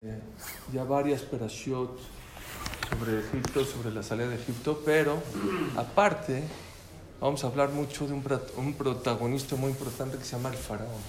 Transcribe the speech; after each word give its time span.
Eh, 0.00 0.20
ya 0.72 0.84
varias 0.84 1.22
perashiot 1.22 1.98
sobre 2.88 3.18
Egipto, 3.18 3.64
sobre 3.64 3.90
la 3.90 4.04
salida 4.04 4.28
de 4.28 4.36
Egipto, 4.36 4.80
pero 4.84 5.20
aparte 5.76 6.44
vamos 7.20 7.42
a 7.42 7.48
hablar 7.48 7.70
mucho 7.70 8.06
de 8.06 8.12
un, 8.12 8.22
un 8.58 8.74
protagonista 8.74 9.56
muy 9.56 9.70
importante 9.70 10.16
que 10.16 10.22
se 10.22 10.36
llama 10.36 10.50
el 10.50 10.54
faraón. 10.54 11.02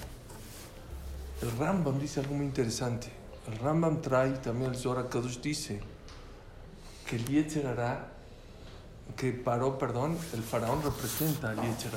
El 1.44 1.56
Rambam 1.60 2.00
dice 2.00 2.22
algo 2.22 2.34
muy 2.34 2.48
interesante. 2.48 3.12
El 3.46 3.60
Rambam 3.60 4.02
trae, 4.02 4.32
también 4.40 4.72
el 4.72 4.76
Zohar 4.76 5.08
Kadosh 5.08 5.40
dice, 5.40 5.80
que 7.08 7.18
el 7.18 7.26
Yetzer 7.28 7.78
que 9.16 9.34
paró, 9.34 9.78
perdón, 9.78 10.18
el 10.34 10.42
faraón 10.42 10.82
representa 10.82 11.52
al 11.52 11.62
Yetzer 11.62 11.92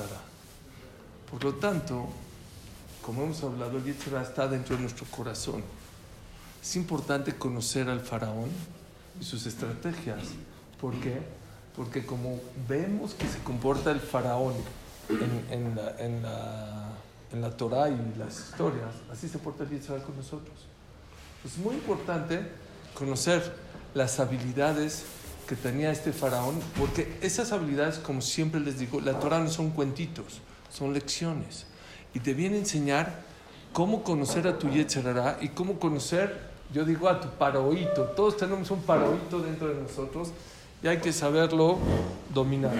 Por 1.31 1.43
lo 1.43 1.55
tanto, 1.55 2.07
como 3.01 3.23
hemos 3.23 3.43
hablado, 3.43 3.79
el 3.79 3.83
Yetzer 3.83 4.13
está 4.21 4.47
dentro 4.47 4.75
de 4.75 4.83
nuestro 4.83 5.07
corazón. 5.07 5.63
Es 6.63 6.77
importante 6.77 7.35
conocer 7.35 7.89
al 7.89 7.99
faraón 7.99 8.49
y 9.19 9.25
sus 9.25 9.45
estrategias. 9.45 10.29
¿Por 10.79 10.93
qué? 11.01 11.21
Porque 11.75 12.05
como 12.05 12.39
vemos 12.69 13.13
que 13.15 13.27
se 13.27 13.39
comporta 13.39 13.91
el 13.91 13.99
faraón 13.99 14.53
en, 15.51 15.75
la, 15.75 15.93
en, 15.99 16.23
la, 16.23 16.87
en 17.33 17.41
la 17.41 17.57
Torah 17.57 17.89
y 17.89 18.17
las 18.17 18.39
historias, 18.39 18.91
así 19.11 19.27
se 19.27 19.39
porta 19.39 19.65
el 19.65 19.73
Israel 19.73 20.03
con 20.03 20.15
nosotros. 20.15 20.55
Es 21.43 21.57
muy 21.57 21.75
importante 21.75 22.47
conocer 22.93 23.53
las 23.93 24.21
habilidades 24.21 25.03
que 25.49 25.57
tenía 25.57 25.91
este 25.91 26.13
faraón, 26.13 26.61
porque 26.79 27.17
esas 27.21 27.51
habilidades, 27.51 27.99
como 27.99 28.21
siempre 28.21 28.61
les 28.61 28.79
digo, 28.79 29.01
la 29.01 29.19
Torah 29.19 29.39
no 29.39 29.49
son 29.49 29.71
cuentitos, 29.71 30.39
son 30.71 30.93
lecciones. 30.93 31.65
Y 32.13 32.21
te 32.21 32.33
viene 32.33 32.55
a 32.55 32.59
enseñar 32.59 33.21
cómo 33.73 34.01
conocer 34.03 34.47
a 34.47 34.57
tu 34.57 34.69
Yetzerara 34.69 35.39
y 35.41 35.49
cómo 35.49 35.77
conocer 35.77 36.52
yo 36.71 36.85
digo 36.85 37.09
a 37.09 37.19
tu 37.19 37.27
paroíto. 37.29 38.03
Todos 38.15 38.37
tenemos 38.37 38.69
un 38.71 38.81
paroíto 38.83 39.39
dentro 39.39 39.67
de 39.67 39.81
nosotros 39.81 40.29
y 40.81 40.87
hay 40.87 40.99
que 40.99 41.11
saberlo 41.11 41.77
dominar. 42.33 42.73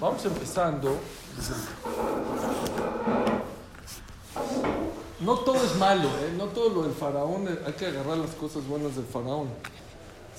Vamos 0.00 0.24
empezando. 0.24 0.98
No 5.20 5.38
todo 5.38 5.56
es 5.56 5.74
malo, 5.76 6.08
¿eh? 6.08 6.32
no 6.36 6.46
todo 6.46 6.68
lo 6.70 6.82
del 6.84 6.92
faraón, 6.92 7.48
hay 7.66 7.72
que 7.72 7.86
agarrar 7.86 8.16
las 8.18 8.30
cosas 8.30 8.64
buenas 8.66 8.94
del 8.94 9.04
faraón. 9.04 9.48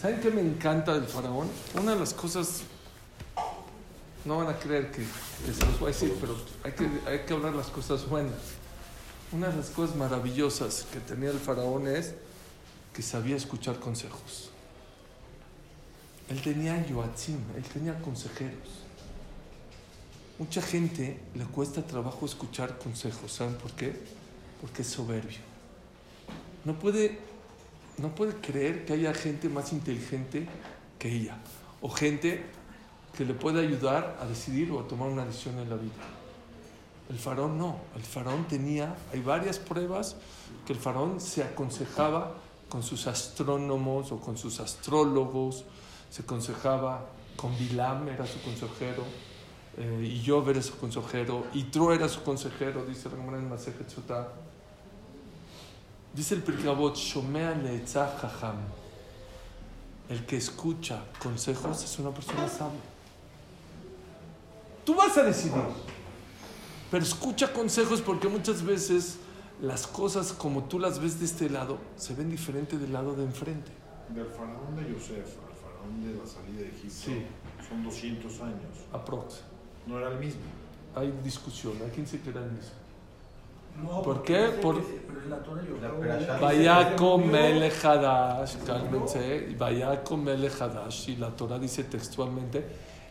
¿Saben 0.02 0.22
qué 0.22 0.32
me 0.32 0.40
encanta 0.40 0.94
del 0.94 1.04
faraón? 1.04 1.50
Una 1.74 1.94
de 1.94 2.00
las 2.00 2.14
cosas, 2.14 2.62
no 4.24 4.38
van 4.38 4.48
a 4.48 4.58
creer 4.58 4.90
que, 4.92 5.04
se 5.04 5.66
los 5.66 5.78
voy 5.80 5.90
a 5.90 5.94
decir, 5.94 6.16
pero 6.22 6.36
hay 6.64 6.72
que, 6.72 6.90
hay 7.10 7.20
que 7.26 7.34
hablar 7.34 7.54
las 7.54 7.68
cosas 7.68 8.08
buenas. 8.08 8.59
Una 9.32 9.50
de 9.50 9.58
las 9.58 9.70
cosas 9.70 9.96
maravillosas 9.96 10.88
que 10.92 11.00
tenía 11.00 11.30
el 11.30 11.38
faraón 11.38 11.88
es 11.88 12.16
que 12.94 13.04
sabía 13.04 13.36
escuchar 13.36 13.80
consejos. 13.80 14.50
Él 16.30 16.42
tenía 16.42 16.86
yoatzim, 16.88 17.40
él 17.56 17.64
tenía 17.64 18.00
consejeros. 18.02 18.80
Mucha 20.40 20.62
gente 20.62 21.20
le 21.36 21.46
cuesta 21.46 21.86
trabajo 21.86 22.26
escuchar 22.26 22.80
consejos, 22.80 23.32
¿saben 23.32 23.56
por 23.56 23.72
qué? 23.74 23.94
Porque 24.62 24.82
es 24.82 24.88
soberbio. 24.88 25.40
No 26.66 26.80
puede, 26.80 27.20
no 27.98 28.16
puede 28.16 28.34
creer 28.34 28.86
que 28.86 28.94
haya 28.94 29.14
gente 29.14 29.48
más 29.48 29.74
inteligente 29.74 30.48
que 30.98 31.14
ella, 31.14 31.38
o 31.82 31.90
gente 31.90 32.46
que 33.16 33.26
le 33.26 33.34
pueda 33.34 33.60
ayudar 33.60 34.18
a 34.22 34.26
decidir 34.26 34.72
o 34.72 34.80
a 34.80 34.88
tomar 34.88 35.10
una 35.10 35.26
decisión 35.26 35.60
en 35.60 35.70
la 35.70 35.76
vida. 35.76 36.19
El 37.10 37.18
faraón 37.18 37.58
no, 37.58 37.78
el 37.96 38.04
faraón 38.04 38.48
tenía, 38.48 38.96
hay 39.12 39.22
varias 39.22 39.58
pruebas 39.58 40.16
que 40.66 40.74
el 40.74 40.80
faraón 40.80 41.20
se 41.20 41.44
aconsejaba 41.44 42.36
con 42.70 42.84
sus 42.84 43.08
astrónomos 43.08 44.12
o 44.12 44.20
con 44.20 44.38
sus 44.38 44.60
astrólogos, 44.60 45.66
se 46.12 46.22
aconsejaba 46.22 47.06
con 47.36 47.58
Bilam, 47.58 48.08
era 48.10 48.28
su 48.28 48.40
consejero, 48.42 49.04
eh, 49.78 50.04
y 50.04 50.24
Job 50.28 50.50
era 50.50 50.62
su 50.62 50.78
consejero, 50.78 51.48
y 51.54 51.64
Tro 51.64 51.94
era 51.94 52.08
su 52.08 52.22
consejero, 52.22 52.86
dice 52.86 53.10
en 53.10 53.50
Masejet 53.50 53.88
Dice 56.14 56.36
el 56.36 56.44
Pirkabot, 56.44 56.96
Shomea 56.96 57.56
Jajam. 57.86 58.58
El 60.10 60.26
que 60.26 60.38
escucha 60.38 61.04
consejos 61.22 61.84
es 61.84 62.00
una 62.00 62.10
persona 62.10 62.48
sabia. 62.50 62.80
Tú 64.84 64.96
vas 64.96 65.16
a 65.18 65.24
decidir. 65.24 65.62
Pero 66.92 67.04
escucha 67.04 67.54
consejos 67.54 68.02
porque 68.02 68.28
muchas 68.28 68.64
veces 68.64 69.18
las 69.62 69.86
cosas 69.86 70.34
como 70.34 70.64
tú 70.64 70.80
las 70.80 71.00
ves 71.00 71.20
de 71.20 71.26
este 71.26 71.50
lado 71.50 71.78
se 71.96 72.16
ven 72.16 72.30
diferente 72.30 72.78
del 72.78 72.94
lado 72.94 73.14
de 73.14 73.24
enfrente. 73.24 73.72
Del 74.10 74.26
faraón 74.26 74.76
de 74.76 74.94
Yosef 74.94 75.36
al 75.48 75.56
faraón 75.56 76.04
de 76.04 76.16
la 76.20 76.26
salida 76.26 76.62
de 76.62 76.70
Egipto 76.70 77.28
son 77.68 77.84
200 77.84 78.42
años. 78.42 78.74
Aprox. 78.92 79.42
No 79.86 80.00
era 80.00 80.12
el 80.12 80.20
mismo. 80.20 80.42
Hay 80.96 81.14
discusión, 81.24 81.74
hay 81.84 81.92
quien 81.92 82.08
se 82.08 82.20
que 82.20 82.32
era 82.32 82.44
el 82.44 82.52
mismo. 82.52 82.72
No, 83.84 84.02
¿Por 84.02 84.24
qué? 84.24 84.50
Por... 84.62 84.82
Vaya 86.42 86.96
con 86.96 87.34
Hadash, 87.34 88.58
cálmense, 88.66 89.56
vaya 89.58 90.04
con 90.04 90.28
Hadash, 90.28 91.10
y 91.10 91.16
la 91.16 91.30
Torah 91.30 91.60
dice 91.60 91.84
textualmente, 91.84 92.66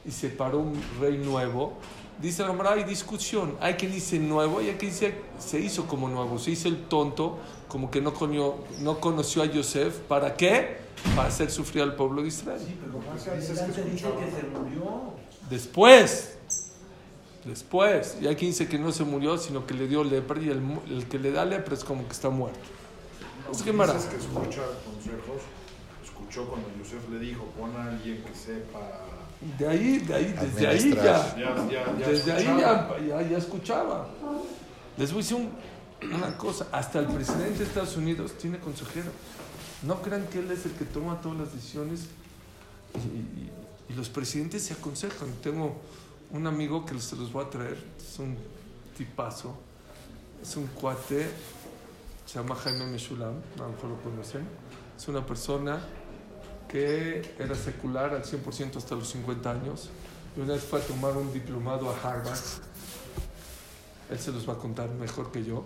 y 0.05 0.11
se 0.11 0.29
paró 0.31 0.59
un 0.59 0.81
rey 1.01 1.17
nuevo 1.19 1.79
Dice 2.21 2.43
la 2.45 2.71
hay 2.73 2.83
discusión. 2.83 3.57
Hay 3.61 3.75
quien 3.75 3.93
dice 3.93 4.19
nuevo 4.19 4.61
y 4.61 4.69
hay 4.69 4.75
quien 4.75 4.91
dice 4.91 5.15
se 5.39 5.61
hizo 5.61 5.87
como 5.87 6.09
nuevo. 6.09 6.39
Se 6.39 6.51
hizo 6.51 6.67
el 6.67 6.87
tonto, 6.87 7.39
como 7.69 7.91
que 7.91 8.01
no 8.01 8.13
conoció, 8.13 8.57
no 8.81 8.99
conoció 8.99 9.43
a 9.43 9.47
Yosef. 9.47 9.99
¿Para 10.01 10.35
qué? 10.35 10.79
Para 11.15 11.29
hacer 11.29 11.51
sufrir 11.51 11.85
al 11.85 11.95
pueblo 11.95 12.23
de 12.23 12.29
Israel. 12.29 12.61
Sí, 12.61 12.77
pero 12.81 13.01
dice 13.37 13.53
que 13.55 13.73
se 13.73 14.47
murió. 14.49 15.13
Después. 15.49 16.37
Después. 17.45 18.17
Y 18.21 18.27
hay 18.27 18.35
quien 18.35 18.51
dice 18.51 18.67
que 18.67 18.79
no 18.79 18.91
se 18.91 19.05
murió, 19.05 19.39
sino 19.39 19.65
que 19.65 19.75
le 19.75 19.87
dio 19.87 20.03
lepra. 20.03 20.41
Y 20.41 20.49
el, 20.49 21.07
que 21.09 21.21
le 21.21 21.31
da 21.31 21.45
lepra 21.45 21.75
es 21.75 21.85
como 21.85 22.05
que 22.05 22.13
está 22.13 22.31
muerto. 22.31 22.59
es 23.53 23.63
que 23.63 23.73
Mara. 23.73 23.93
que 23.93 24.17
escucha 24.17 24.63
consejos. 24.85 25.43
Escuchó 26.05 26.49
cuando 26.49 26.69
Yosef 26.77 27.09
le 27.11 27.21
dijo: 27.21 27.45
pon 27.57 27.77
a 27.77 27.91
alguien 27.91 28.25
que 28.25 28.35
sepa 28.35 29.07
de 29.41 29.69
ahí, 29.69 29.99
de 29.99 30.15
ahí, 30.15 30.35
desde 30.41 30.67
ahí 30.67 30.95
ya, 30.95 31.35
desde 31.97 32.33
ahí 32.33 32.45
ya, 32.45 33.23
ya, 33.23 33.39
escuchaba. 33.39 34.09
Les 34.97 35.13
voy 35.13 35.21
a 35.21 35.23
decir 35.23 35.49
una 36.13 36.37
cosa, 36.37 36.67
hasta 36.73 36.99
el 36.99 37.07
presidente 37.07 37.59
de 37.59 37.65
Estados 37.65 37.97
Unidos 37.97 38.33
tiene 38.37 38.59
consejero. 38.59 39.11
No 39.83 40.03
crean 40.03 40.27
que 40.27 40.41
él 40.41 40.51
es 40.51 40.67
el 40.67 40.73
que 40.73 40.85
toma 40.85 41.21
todas 41.21 41.39
las 41.39 41.55
decisiones 41.55 42.09
y, 42.95 43.95
los 43.95 44.11
presidentes 44.11 44.65
se 44.65 44.75
aconsejan. 44.75 45.33
Tengo 45.43 45.77
un 46.31 46.47
amigo 46.47 46.85
que 46.85 46.99
se 47.01 47.17
los 47.17 47.33
voy 47.33 47.47
a 47.47 47.51
traer, 47.51 47.79
es 47.99 48.19
un 48.19 48.37
tipazo, 48.97 49.57
es 50.43 50.57
un 50.57 50.67
cuate, 50.67 51.31
se 52.27 52.39
llama 52.39 52.55
Jaime 52.57 52.87
Meshulam, 52.87 53.35
a 53.57 53.63
lo 53.63 53.69
mejor 53.71 53.91
lo 53.91 54.03
conocen. 54.03 54.47
Es 54.97 55.09
una 55.09 55.25
persona 55.25 55.81
que 56.69 57.35
era 57.39 57.55
secular 57.55 58.15
al 58.15 58.23
100% 58.23 58.77
hasta 58.77 58.95
los 58.95 59.09
50 59.09 59.51
años. 59.51 59.89
Y 60.37 60.41
una 60.41 60.53
vez 60.53 60.63
fue 60.63 60.81
a 60.81 60.83
tomar 60.83 61.17
un 61.17 61.33
diplomado 61.33 61.91
a 61.91 61.95
Harvard. 61.95 62.39
Él 64.11 64.19
se 64.19 64.31
los 64.31 64.49
va 64.49 64.53
a 64.53 64.59
contar 64.59 64.91
mejor 64.91 65.33
que 65.33 65.45
yo. 65.45 65.65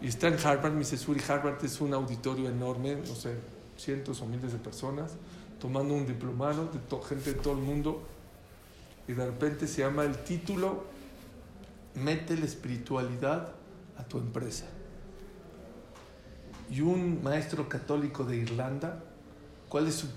Y 0.00 0.08
está 0.08 0.28
en 0.28 0.38
Harvard, 0.44 0.72
mi 0.72 0.84
Suri 0.84 1.20
Harvard 1.28 1.64
es 1.64 1.80
un 1.80 1.92
auditorio 1.94 2.48
enorme, 2.48 2.96
no 2.96 3.14
sé, 3.14 3.36
cientos 3.76 4.20
o 4.20 4.26
miles 4.26 4.52
de 4.52 4.58
personas, 4.58 5.12
tomando 5.60 5.94
un 5.94 6.06
diplomado 6.06 6.68
de 6.72 6.80
gente 7.06 7.34
de 7.34 7.40
todo 7.40 7.54
el 7.54 7.60
mundo. 7.60 8.02
Y 9.06 9.12
de 9.12 9.26
repente 9.26 9.66
se 9.66 9.82
llama 9.82 10.04
el 10.04 10.16
título, 10.24 10.84
Mete 11.94 12.36
la 12.38 12.46
espiritualidad 12.46 13.52
a 13.98 14.04
tu 14.04 14.18
empresa. 14.18 14.64
Y 16.70 16.80
un 16.80 17.22
maestro 17.22 17.68
católico 17.68 18.24
de 18.24 18.36
Irlanda 18.36 19.04
¿Cuál 19.72 19.88
es 19.88 19.94
su 19.94 20.08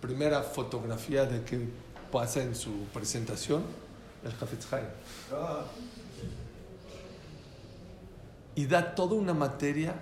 primera 0.00 0.42
fotografía 0.42 1.24
de 1.24 1.44
que 1.44 1.68
pasa 2.10 2.42
en 2.42 2.56
su 2.56 2.72
presentación? 2.92 3.62
El 4.24 4.32
Hafetz 4.32 4.66
Y 8.56 8.66
da 8.66 8.96
toda 8.96 9.14
una 9.14 9.34
materia 9.34 9.94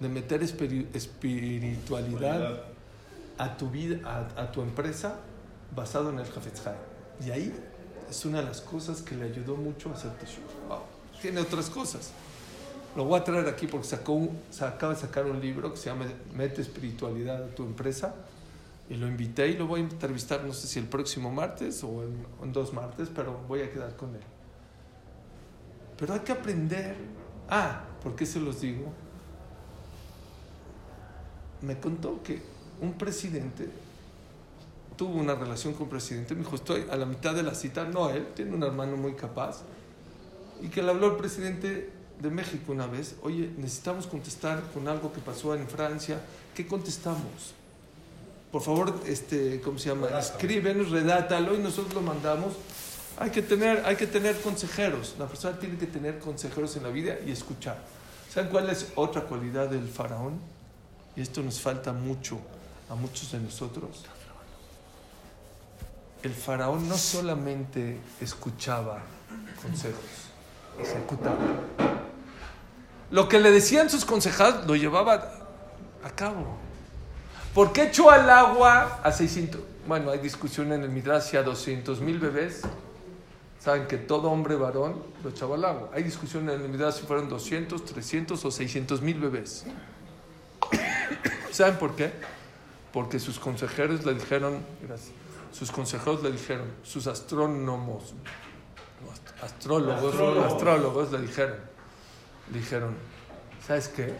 de 0.00 0.08
meter 0.10 0.42
espiritualidad 0.42 2.64
a 3.38 3.56
tu 3.56 3.70
vida, 3.70 4.28
a, 4.36 4.52
tu 4.52 4.60
empresa, 4.60 5.20
basado 5.74 6.10
en 6.10 6.18
el 6.18 6.26
Hafetz 6.26 6.60
Y 7.24 7.30
ahí 7.30 7.54
es 8.10 8.22
una 8.26 8.40
de 8.40 8.44
las 8.44 8.60
cosas 8.60 9.00
que 9.00 9.14
le 9.14 9.24
ayudó 9.24 9.56
mucho 9.56 9.88
a 9.88 9.94
hacer. 9.94 10.10
Tiene 11.22 11.40
otras 11.40 11.70
cosas. 11.70 12.12
Lo 12.96 13.04
voy 13.04 13.20
a 13.20 13.24
traer 13.24 13.46
aquí 13.48 13.66
porque 13.66 13.86
sacó 13.86 14.28
se 14.50 14.64
acaba 14.64 14.94
de 14.94 15.00
sacar 15.00 15.26
un 15.26 15.40
libro 15.40 15.72
que 15.72 15.76
se 15.76 15.90
llama 15.90 16.06
Mete 16.34 16.62
espiritualidad 16.62 17.44
a 17.44 17.46
tu 17.48 17.64
empresa. 17.64 18.14
Y 18.90 18.94
lo 18.94 19.06
invité 19.06 19.48
y 19.48 19.56
lo 19.56 19.66
voy 19.66 19.80
a 19.80 19.82
entrevistar, 19.84 20.44
no 20.44 20.54
sé 20.54 20.66
si 20.66 20.78
el 20.78 20.86
próximo 20.86 21.30
martes 21.30 21.84
o 21.84 22.02
en, 22.42 22.52
dos 22.52 22.72
martes, 22.72 23.10
pero 23.14 23.38
voy 23.46 23.60
a 23.60 23.70
quedar 23.70 23.94
con 23.96 24.14
él. 24.14 24.22
Pero 25.98 26.14
hay 26.14 26.20
que 26.20 26.32
aprender. 26.32 26.96
Ah, 27.50 27.84
¿por 28.02 28.16
qué 28.16 28.24
se 28.24 28.40
los 28.40 28.60
digo? 28.60 28.90
me 31.62 31.78
contó 31.78 32.22
que 32.22 32.40
un 32.80 32.92
presidente 32.94 33.68
tuvo 34.96 35.14
una 35.14 35.34
relación 35.34 35.74
con 35.74 35.84
un 35.84 35.88
presidente. 35.90 36.34
Me 36.34 36.42
dijo, 36.42 36.56
estoy 36.56 36.86
a 36.90 36.96
la 36.96 37.06
mitad 37.06 37.34
de 37.34 37.42
la 37.42 37.54
cita. 37.54 37.84
No 37.84 38.10
él, 38.10 38.28
tiene 38.34 38.54
un 38.54 38.62
hermano 38.62 38.96
muy 38.96 39.14
capaz. 39.14 39.62
Y 40.60 40.68
que 40.68 40.82
le 40.82 40.90
habló 40.90 41.12
el 41.12 41.16
presidente 41.16 41.90
de 42.20 42.30
México 42.30 42.72
una 42.72 42.86
vez. 42.86 43.16
Oye, 43.22 43.50
necesitamos 43.56 44.06
contestar 44.06 44.62
con 44.72 44.88
algo 44.88 45.12
que 45.12 45.20
pasó 45.20 45.54
en 45.54 45.68
Francia. 45.68 46.20
¿Qué 46.54 46.66
contestamos? 46.66 47.54
Por 48.50 48.62
favor, 48.62 49.00
este, 49.06 49.60
¿cómo 49.60 49.78
se 49.78 49.90
llama? 49.90 50.08
Escríbenos, 50.18 50.90
redátalo 50.90 51.54
y 51.54 51.58
nosotros 51.58 51.94
lo 51.94 52.02
mandamos. 52.02 52.54
Hay 53.18 53.30
que, 53.30 53.42
tener, 53.42 53.84
hay 53.84 53.96
que 53.96 54.06
tener 54.06 54.40
consejeros. 54.40 55.16
La 55.18 55.26
persona 55.26 55.58
tiene 55.58 55.76
que 55.76 55.86
tener 55.86 56.18
consejeros 56.18 56.76
en 56.76 56.84
la 56.84 56.88
vida 56.88 57.16
y 57.26 57.32
escuchar. 57.32 57.78
¿Saben 58.32 58.50
cuál 58.50 58.70
es 58.70 58.92
otra 58.94 59.22
cualidad 59.22 59.68
del 59.68 59.88
faraón? 59.88 60.38
Y 61.16 61.20
esto 61.20 61.42
nos 61.42 61.60
falta 61.60 61.92
mucho 61.92 62.38
a 62.88 62.94
muchos 62.94 63.32
de 63.32 63.40
nosotros 63.40 64.04
el 66.22 66.34
faraón 66.34 66.88
no 66.88 66.96
solamente 66.96 68.00
escuchaba 68.20 69.02
consejos, 69.62 70.02
ejecutaba. 70.80 71.36
Lo 73.10 73.28
que 73.28 73.38
le 73.38 73.50
decían 73.50 73.88
sus 73.88 74.04
consejados 74.04 74.66
lo 74.66 74.76
llevaba 74.76 75.32
a 76.04 76.10
cabo. 76.10 76.58
¿Por 77.54 77.72
qué 77.72 77.84
echó 77.84 78.10
al 78.10 78.28
agua 78.28 79.00
a 79.02 79.10
600? 79.10 79.60
Bueno, 79.86 80.10
hay 80.10 80.18
discusión 80.18 80.72
en 80.72 80.82
el 80.82 80.90
Midrash 80.90 81.34
a 81.36 81.42
200 81.42 82.00
mil 82.00 82.18
bebés. 82.18 82.62
Saben 83.58 83.86
que 83.86 83.96
todo 83.96 84.30
hombre 84.30 84.54
varón 84.54 85.02
lo 85.24 85.30
echaba 85.30 85.56
al 85.56 85.64
agua. 85.64 85.90
Hay 85.94 86.02
discusión 86.02 86.48
en 86.50 86.60
el 86.60 86.68
Midrash 86.68 86.96
si 87.00 87.06
fueron 87.06 87.28
200, 87.28 87.84
300 87.84 88.44
o 88.44 88.50
600 88.50 89.00
mil 89.00 89.18
bebés. 89.18 89.64
¿Saben 91.50 91.76
por 91.76 91.96
qué? 91.96 92.12
Porque 92.92 93.18
sus 93.18 93.38
consejeros 93.38 94.04
le 94.04 94.14
dijeron, 94.14 94.58
gracias, 94.86 95.12
sus 95.50 95.72
consejeros 95.72 96.22
le 96.22 96.30
dijeron, 96.30 96.66
sus 96.82 97.06
astrónomos, 97.06 98.14
astrólogos, 99.42 100.14
astrólogos 100.44 101.12
le 101.12 101.20
dijeron, 101.22 101.56
dijeron, 102.52 102.94
¿sabes 103.66 103.88
qué? 103.88 104.12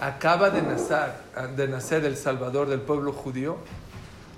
Acaba 0.00 0.50
de 0.50 0.62
nacer, 0.62 1.12
de 1.56 1.68
nacer 1.68 2.04
el 2.04 2.16
Salvador 2.16 2.68
del 2.68 2.80
pueblo 2.80 3.12
judío 3.12 3.56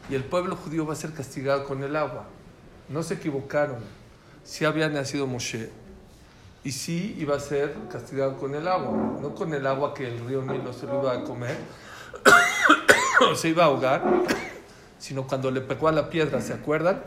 y 0.09 0.15
el 0.15 0.25
pueblo 0.25 0.57
judío 0.57 0.87
va 0.87 0.93
a 0.93 0.97
ser 0.97 1.13
castigado 1.13 1.65
con 1.65 1.83
el 1.83 1.97
agua. 1.97 2.25
No 2.89 3.03
se 3.03 3.15
equivocaron. 3.15 3.79
Si 4.45 4.65
había 4.65 4.89
nacido 4.89 5.27
Moshe 5.27 5.71
y 6.65 6.73
sí 6.73 7.17
iba 7.19 7.37
a 7.37 7.41
ser 7.41 7.75
castigado 7.91 8.37
con 8.39 8.55
el 8.55 8.67
agua, 8.69 9.19
no 9.21 9.35
con 9.35 9.53
el 9.55 9.67
agua 9.67 9.95
que 9.95 10.07
el 10.09 10.27
río 10.27 10.43
Nilo 10.43 10.73
se 10.73 10.87
lo 10.87 11.03
iba 11.03 11.13
a 11.13 11.25
comer, 11.25 11.57
se 13.37 13.49
iba 13.49 13.65
a 13.65 13.67
ahogar 13.67 14.03
sino 15.01 15.27
cuando 15.27 15.51
le 15.51 15.63
pegó 15.63 15.89
a 15.89 15.93
la 15.93 16.11
piedra, 16.11 16.41
¿se 16.43 16.53
acuerdan? 16.53 17.03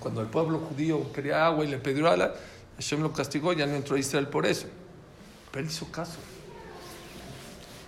Cuando 0.00 0.22
el 0.22 0.26
pueblo 0.26 0.58
judío 0.58 1.12
quería 1.12 1.46
agua 1.46 1.64
y 1.64 1.68
le 1.68 1.76
pidió 1.76 2.08
agua, 2.08 2.32
Hashem 2.76 3.02
lo 3.02 3.12
castigó, 3.12 3.52
ya 3.52 3.66
no 3.66 3.74
entró 3.74 3.96
a 3.96 3.98
Israel 3.98 4.26
por 4.26 4.46
eso. 4.46 4.66
Pero 5.50 5.64
él 5.64 5.70
hizo 5.70 5.90
caso. 5.90 6.18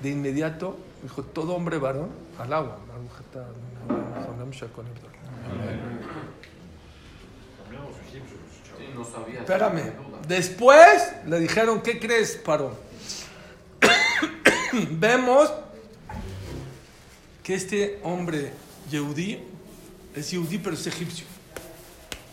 De 0.03 0.11
inmediato 0.11 0.79
dijo, 1.03 1.23
todo 1.23 1.55
hombre 1.55 1.79
varón 1.79 2.11
al 2.39 2.53
agua. 2.53 2.79
Espérame. 9.39 9.93
Después 10.27 11.13
le 11.27 11.41
dijeron, 11.41 11.81
¿qué 11.83 11.99
crees, 11.99 12.37
parón? 12.37 12.75
Vemos 14.91 15.53
que 17.43 17.55
este 17.55 18.01
hombre 18.05 18.53
Yehudí 18.91 19.43
es 20.15 20.31
Yehudí, 20.31 20.59
pero 20.59 20.75
es 20.77 20.87
egipcio. 20.87 21.27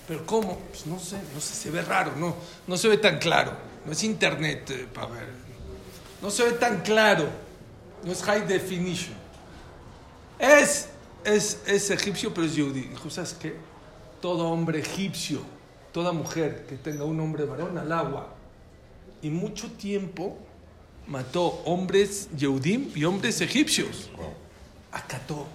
¿Pero 0.08 0.26
cómo? 0.26 0.60
Pues 0.70 0.86
no 0.88 1.00
sé, 1.00 1.18
no 1.34 1.42
sé, 1.42 1.54
se 1.54 1.72
ve 1.72 1.82
raro, 1.82 2.14
no, 2.16 2.36
no 2.68 2.78
se 2.78 2.88
ve 2.88 2.98
tan 2.98 3.20
claro. 3.20 3.69
No 3.86 3.92
es 3.92 4.04
internet 4.04 4.70
eh, 4.70 4.88
para 4.94 5.08
ver. 5.08 5.28
No 6.22 6.30
se 6.30 6.44
ve 6.44 6.52
tan 6.52 6.82
claro. 6.82 7.28
No 8.04 8.12
es 8.12 8.22
high 8.24 8.48
definition. 8.48 9.16
Es, 10.38 10.90
es, 11.24 11.62
es 11.66 11.90
egipcio, 11.90 12.34
pero 12.34 12.48
es 12.48 12.56
Yehudí. 12.56 12.82
Dijo, 12.82 13.10
¿sabes 13.10 13.34
qué? 13.34 13.56
Todo 14.22 14.48
hombre 14.50 14.80
egipcio, 14.80 15.42
toda 15.92 16.12
mujer 16.12 16.66
que 16.68 16.76
tenga 16.76 17.04
un 17.04 17.20
hombre 17.20 17.46
varón 17.46 17.78
al 17.78 17.92
agua. 17.92 18.34
Y 19.22 19.30
mucho 19.30 19.70
tiempo 19.72 20.38
mató 21.08 21.46
hombres 21.66 22.30
Yehudim 22.38 22.92
y 22.96 23.04
hombres 23.04 23.42
egipcios. 23.42 24.10
Acató 24.92 25.46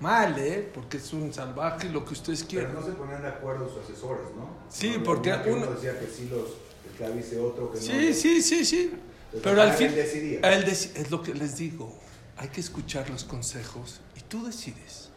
mal, 0.00 0.38
¿eh? 0.38 0.70
Porque 0.72 0.98
es 0.98 1.12
un 1.12 1.32
salvaje, 1.32 1.88
lo 1.88 2.04
que 2.04 2.12
ustedes 2.12 2.44
quieran. 2.44 2.72
Pero 2.72 2.80
no 2.80 2.86
se 2.86 2.92
ponían 2.92 3.22
de 3.22 3.28
acuerdo 3.28 3.68
sus 3.68 3.84
asesores, 3.84 4.26
¿no? 4.36 4.48
Sí, 4.68 5.00
porque 5.04 5.32
uno, 5.46 5.66
decía 5.66 5.98
que 5.98 6.06
sí, 6.06 6.28
los, 6.30 6.50
que 6.96 7.04
avise 7.04 7.38
otro 7.38 7.72
que 7.72 7.78
sí, 7.78 7.92
no. 7.92 8.14
Sí, 8.14 8.42
sí, 8.42 8.64
sí. 8.64 8.92
Pero 9.42 9.62
al 9.62 9.72
fin, 9.72 9.88
él 9.88 9.94
decidía. 9.94 10.40
Él 10.40 10.64
es 10.64 11.10
lo 11.10 11.22
que 11.22 11.34
les 11.34 11.56
digo. 11.56 11.98
Hay 12.36 12.48
que 12.48 12.60
escuchar 12.60 13.10
los 13.10 13.24
consejos 13.24 14.00
y 14.16 14.20
tú 14.20 14.44
decides. 14.44 15.10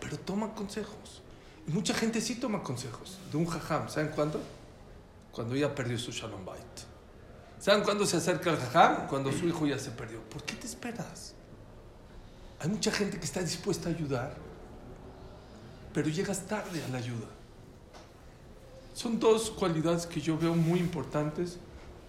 Pero 0.00 0.18
toma 0.18 0.54
consejos. 0.54 1.22
Y 1.66 1.72
mucha 1.72 1.94
gente 1.94 2.20
sí 2.20 2.36
toma 2.36 2.62
consejos 2.62 3.18
de 3.30 3.36
un 3.36 3.46
jajam. 3.46 3.88
¿Saben 3.88 4.08
cuándo? 4.14 4.40
Cuando 5.32 5.56
ya 5.56 5.74
perdió 5.74 5.98
su 5.98 6.12
shalom 6.12 6.44
bait. 6.44 6.62
¿Saben 7.58 7.82
cuándo 7.82 8.06
se 8.06 8.16
acerca 8.16 8.50
el 8.50 8.56
jajam? 8.56 9.08
Cuando 9.08 9.32
su 9.32 9.48
hijo 9.48 9.66
ya 9.66 9.78
se 9.78 9.90
perdió. 9.90 10.20
¿Por 10.22 10.42
qué 10.44 10.54
te 10.54 10.66
esperas? 10.66 11.34
Hay 12.60 12.68
mucha 12.68 12.90
gente 12.90 13.18
que 13.18 13.24
está 13.24 13.40
dispuesta 13.40 13.88
a 13.88 13.92
ayudar, 13.92 14.34
pero 15.92 16.08
llegas 16.08 16.46
tarde 16.46 16.82
a 16.84 16.88
la 16.88 16.98
ayuda. 16.98 17.28
Son 18.96 19.20
dos 19.20 19.50
cualidades 19.50 20.06
que 20.06 20.22
yo 20.22 20.38
veo 20.38 20.54
muy 20.54 20.78
importantes 20.78 21.58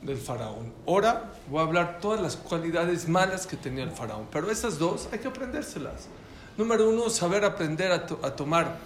del 0.01 0.15
faraón. 0.15 0.71
Ahora 0.87 1.33
voy 1.49 1.59
a 1.59 1.63
hablar 1.63 1.99
todas 1.99 2.21
las 2.21 2.37
cualidades 2.37 3.09
malas 3.09 3.45
que 3.45 3.57
tenía 3.57 3.83
el 3.83 3.91
faraón, 3.91 4.27
pero 4.31 4.49
esas 4.49 4.79
dos 4.79 5.09
hay 5.11 5.19
que 5.19 5.27
aprendérselas. 5.27 6.07
Número 6.57 6.89
uno, 6.89 7.09
saber 7.09 7.43
aprender 7.43 7.91
a, 7.91 8.07
a 8.25 8.35
tomar 8.37 8.77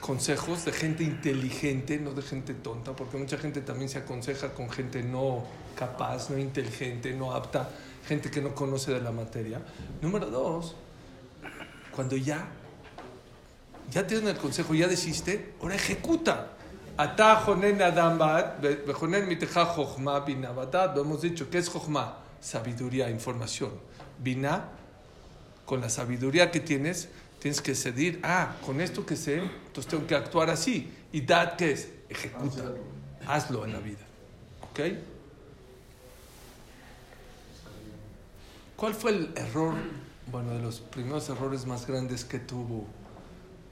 consejos 0.00 0.64
de 0.64 0.72
gente 0.72 1.04
inteligente, 1.04 1.98
no 1.98 2.12
de 2.12 2.22
gente 2.22 2.54
tonta, 2.54 2.96
porque 2.96 3.18
mucha 3.18 3.36
gente 3.36 3.60
también 3.60 3.90
se 3.90 3.98
aconseja 3.98 4.54
con 4.54 4.70
gente 4.70 5.02
no 5.02 5.44
capaz, 5.76 6.30
no 6.30 6.38
inteligente, 6.38 7.12
no 7.12 7.34
apta, 7.34 7.68
gente 8.08 8.30
que 8.30 8.40
no 8.40 8.54
conoce 8.54 8.94
de 8.94 9.02
la 9.02 9.12
materia. 9.12 9.60
Número 10.00 10.24
dos, 10.24 10.74
cuando 11.94 12.16
ya, 12.16 12.46
ya 13.90 14.06
tienes 14.06 14.30
el 14.30 14.38
consejo, 14.38 14.72
ya 14.72 14.88
deciste, 14.88 15.52
ahora 15.60 15.74
ejecuta. 15.74 16.56
Lo 20.94 21.02
hemos 21.02 21.22
dicho, 21.22 21.48
¿qué 21.50 21.58
es 21.58 21.68
jochma? 21.68 22.18
Sabiduría, 22.40 23.10
información. 23.10 23.72
Bina, 24.18 24.68
con 25.64 25.80
la 25.80 25.88
sabiduría 25.88 26.50
que 26.50 26.60
tienes, 26.60 27.08
tienes 27.38 27.60
que 27.60 27.72
decidir, 27.72 28.20
ah, 28.22 28.56
con 28.64 28.80
esto 28.80 29.06
que 29.06 29.16
sé, 29.16 29.38
entonces 29.38 29.86
tengo 29.86 30.06
que 30.06 30.14
actuar 30.14 30.50
así. 30.50 30.92
Y 31.12 31.22
dad, 31.22 31.56
¿qué 31.56 31.72
es? 31.72 31.88
Ejecuta. 32.08 32.72
Hazlo 33.26 33.64
en 33.64 33.72
la 33.72 33.78
vida. 33.78 34.04
¿Ok? 34.70 34.80
¿Cuál 38.76 38.94
fue 38.94 39.12
el 39.12 39.32
error 39.36 39.74
bueno, 40.30 40.52
de 40.52 40.60
los 40.60 40.80
primeros 40.80 41.28
errores 41.28 41.66
más 41.66 41.86
grandes 41.86 42.24
que 42.24 42.38
tuvo 42.38 42.86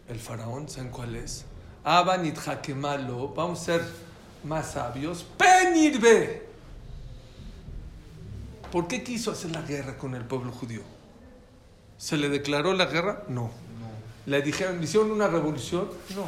el 0.09 0.19
faraón, 0.19 0.69
¿saben 0.69 0.91
cuál 0.91 1.17
es? 1.17 1.45
Abanit 1.85 2.37
Hakemalo, 2.47 3.29
vamos 3.29 3.61
a 3.61 3.65
ser 3.65 3.85
más 4.45 4.73
sabios. 4.73 5.27
Penirbe. 5.37 6.49
¿Por 8.71 8.87
qué 8.87 9.03
quiso 9.03 9.33
hacer 9.33 9.51
la 9.51 9.63
guerra 9.63 9.97
con 9.97 10.15
el 10.15 10.25
pueblo 10.25 10.53
judío? 10.53 10.83
¿Se 11.99 12.17
le 12.17 12.29
declaró 12.29 12.73
la 12.73 12.87
guerra? 12.87 13.25
No. 13.29 13.51
¿Le 14.27 14.43
dijeron, 14.43 14.79
¿le 14.79 14.85
hicieron 14.85 15.11
una 15.11 15.27
revolución? 15.27 15.89
No. 16.15 16.27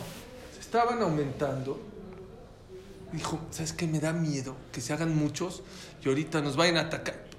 Estaban 0.59 1.01
aumentando. 1.03 1.81
Dijo, 3.13 3.39
¿sabes 3.51 3.73
qué? 3.73 3.87
Me 3.87 4.01
da 4.01 4.13
miedo 4.13 4.57
que 4.73 4.81
se 4.81 4.93
hagan 4.93 5.15
muchos 5.15 5.63
y 6.03 6.09
ahorita 6.09 6.41
nos 6.41 6.57
vayan 6.57 6.79
a 6.79 6.81
atacar 6.83 7.33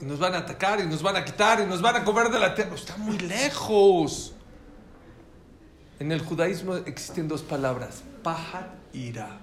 y 0.00 0.04
nos 0.04 0.18
van 0.18 0.34
a 0.34 0.38
atacar 0.38 0.80
y 0.80 0.86
nos 0.86 1.02
van 1.02 1.16
a 1.16 1.24
quitar 1.24 1.60
y 1.60 1.66
nos 1.66 1.80
van 1.80 1.96
a 1.96 2.04
comer 2.04 2.30
de 2.30 2.38
la 2.38 2.54
tierra. 2.54 2.74
Está 2.74 2.96
muy 2.96 3.18
lejos. 3.18 4.35
En 5.98 6.12
el 6.12 6.20
judaísmo 6.20 6.76
existen 6.76 7.26
dos 7.26 7.42
palabras, 7.42 8.02
pajat 8.22 8.68
y 8.92 9.08
ira. 9.08 9.40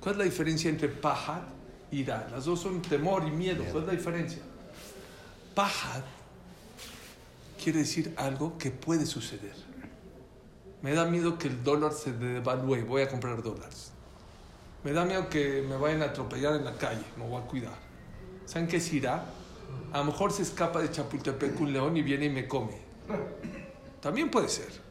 ¿Cuál 0.00 0.14
es 0.14 0.18
la 0.18 0.24
diferencia 0.24 0.70
entre 0.70 0.88
pajat 0.88 1.42
y 1.90 2.00
ira? 2.00 2.28
Las 2.30 2.44
dos 2.44 2.60
son 2.60 2.80
temor 2.82 3.26
y 3.26 3.30
miedo. 3.30 3.64
¿Cuál 3.70 3.82
es 3.82 3.86
la 3.88 3.94
diferencia? 3.94 4.42
Pajat 5.54 6.04
quiere 7.62 7.80
decir 7.80 8.14
algo 8.16 8.56
que 8.58 8.70
puede 8.70 9.06
suceder. 9.06 9.54
Me 10.82 10.94
da 10.94 11.04
miedo 11.04 11.38
que 11.38 11.48
el 11.48 11.62
dólar 11.62 11.92
se 11.92 12.12
devalúe, 12.12 12.84
voy 12.86 13.02
a 13.02 13.08
comprar 13.08 13.42
dólares. 13.42 13.92
Me 14.82 14.92
da 14.92 15.04
miedo 15.04 15.28
que 15.28 15.64
me 15.68 15.76
vayan 15.76 16.02
a 16.02 16.06
atropellar 16.06 16.56
en 16.56 16.64
la 16.64 16.74
calle, 16.74 17.04
me 17.16 17.26
voy 17.26 17.40
a 17.40 17.46
cuidar. 17.46 17.78
¿Saben 18.46 18.66
qué 18.66 18.78
es 18.78 18.92
ira? 18.92 19.24
A 19.92 19.98
lo 19.98 20.04
mejor 20.04 20.32
se 20.32 20.42
escapa 20.42 20.80
de 20.80 20.90
Chapultepec 20.90 21.60
un 21.60 21.72
león 21.72 21.96
y 21.96 22.02
viene 22.02 22.26
y 22.26 22.30
me 22.30 22.48
come. 22.48 22.78
También 24.00 24.30
puede 24.30 24.48
ser. 24.48 24.81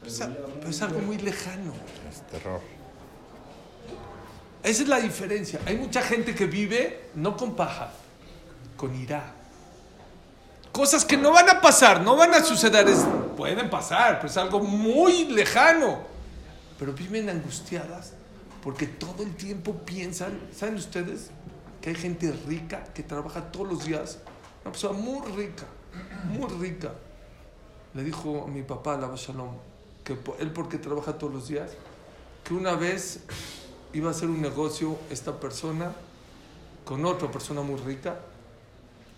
Pero 0.00 0.12
es, 0.12 0.18
pero 0.58 0.68
es 0.70 0.82
algo 0.82 1.00
muy 1.00 1.18
lejano. 1.18 1.72
Es 2.10 2.22
terror. 2.28 2.60
Esa 4.62 4.82
es 4.82 4.88
la 4.88 5.00
diferencia. 5.00 5.60
Hay 5.66 5.76
mucha 5.76 6.02
gente 6.02 6.34
que 6.34 6.46
vive 6.46 7.10
no 7.14 7.36
con 7.36 7.54
paja, 7.56 7.90
con 8.76 8.94
ira. 8.94 9.34
Cosas 10.72 11.04
que 11.04 11.16
no 11.16 11.32
van 11.32 11.48
a 11.48 11.60
pasar, 11.60 12.02
no 12.02 12.14
van 12.16 12.32
a 12.34 12.44
suceder, 12.44 12.86
es- 12.88 13.04
pueden 13.36 13.68
pasar, 13.70 14.16
pero 14.18 14.28
es 14.28 14.36
algo 14.36 14.60
muy 14.60 15.24
lejano. 15.26 15.98
Pero 16.78 16.92
viven 16.92 17.28
angustiadas 17.28 18.12
porque 18.62 18.86
todo 18.86 19.22
el 19.22 19.34
tiempo 19.34 19.74
piensan, 19.84 20.38
¿saben 20.54 20.76
ustedes? 20.76 21.30
Que 21.80 21.90
hay 21.90 21.96
gente 21.96 22.30
rica 22.46 22.84
que 22.94 23.02
trabaja 23.02 23.50
todos 23.50 23.66
los 23.68 23.84
días, 23.86 24.18
una 24.62 24.72
persona 24.72 24.98
muy 24.98 25.26
rica, 25.32 25.64
muy 26.28 26.48
rica. 26.60 26.92
Le 27.94 28.04
dijo 28.04 28.44
a 28.44 28.46
mi 28.46 28.62
papá, 28.62 28.96
la 28.96 29.10
Shalom, 29.16 29.56
que 30.16 30.42
él 30.42 30.52
porque 30.52 30.78
trabaja 30.78 31.18
todos 31.18 31.32
los 31.32 31.48
días, 31.48 31.70
que 32.44 32.54
una 32.54 32.74
vez 32.74 33.20
iba 33.92 34.08
a 34.08 34.10
hacer 34.12 34.28
un 34.28 34.40
negocio 34.40 34.96
esta 35.10 35.38
persona 35.38 35.92
con 36.84 37.04
otra 37.04 37.30
persona 37.30 37.62
muy 37.62 37.76
rica. 37.80 38.20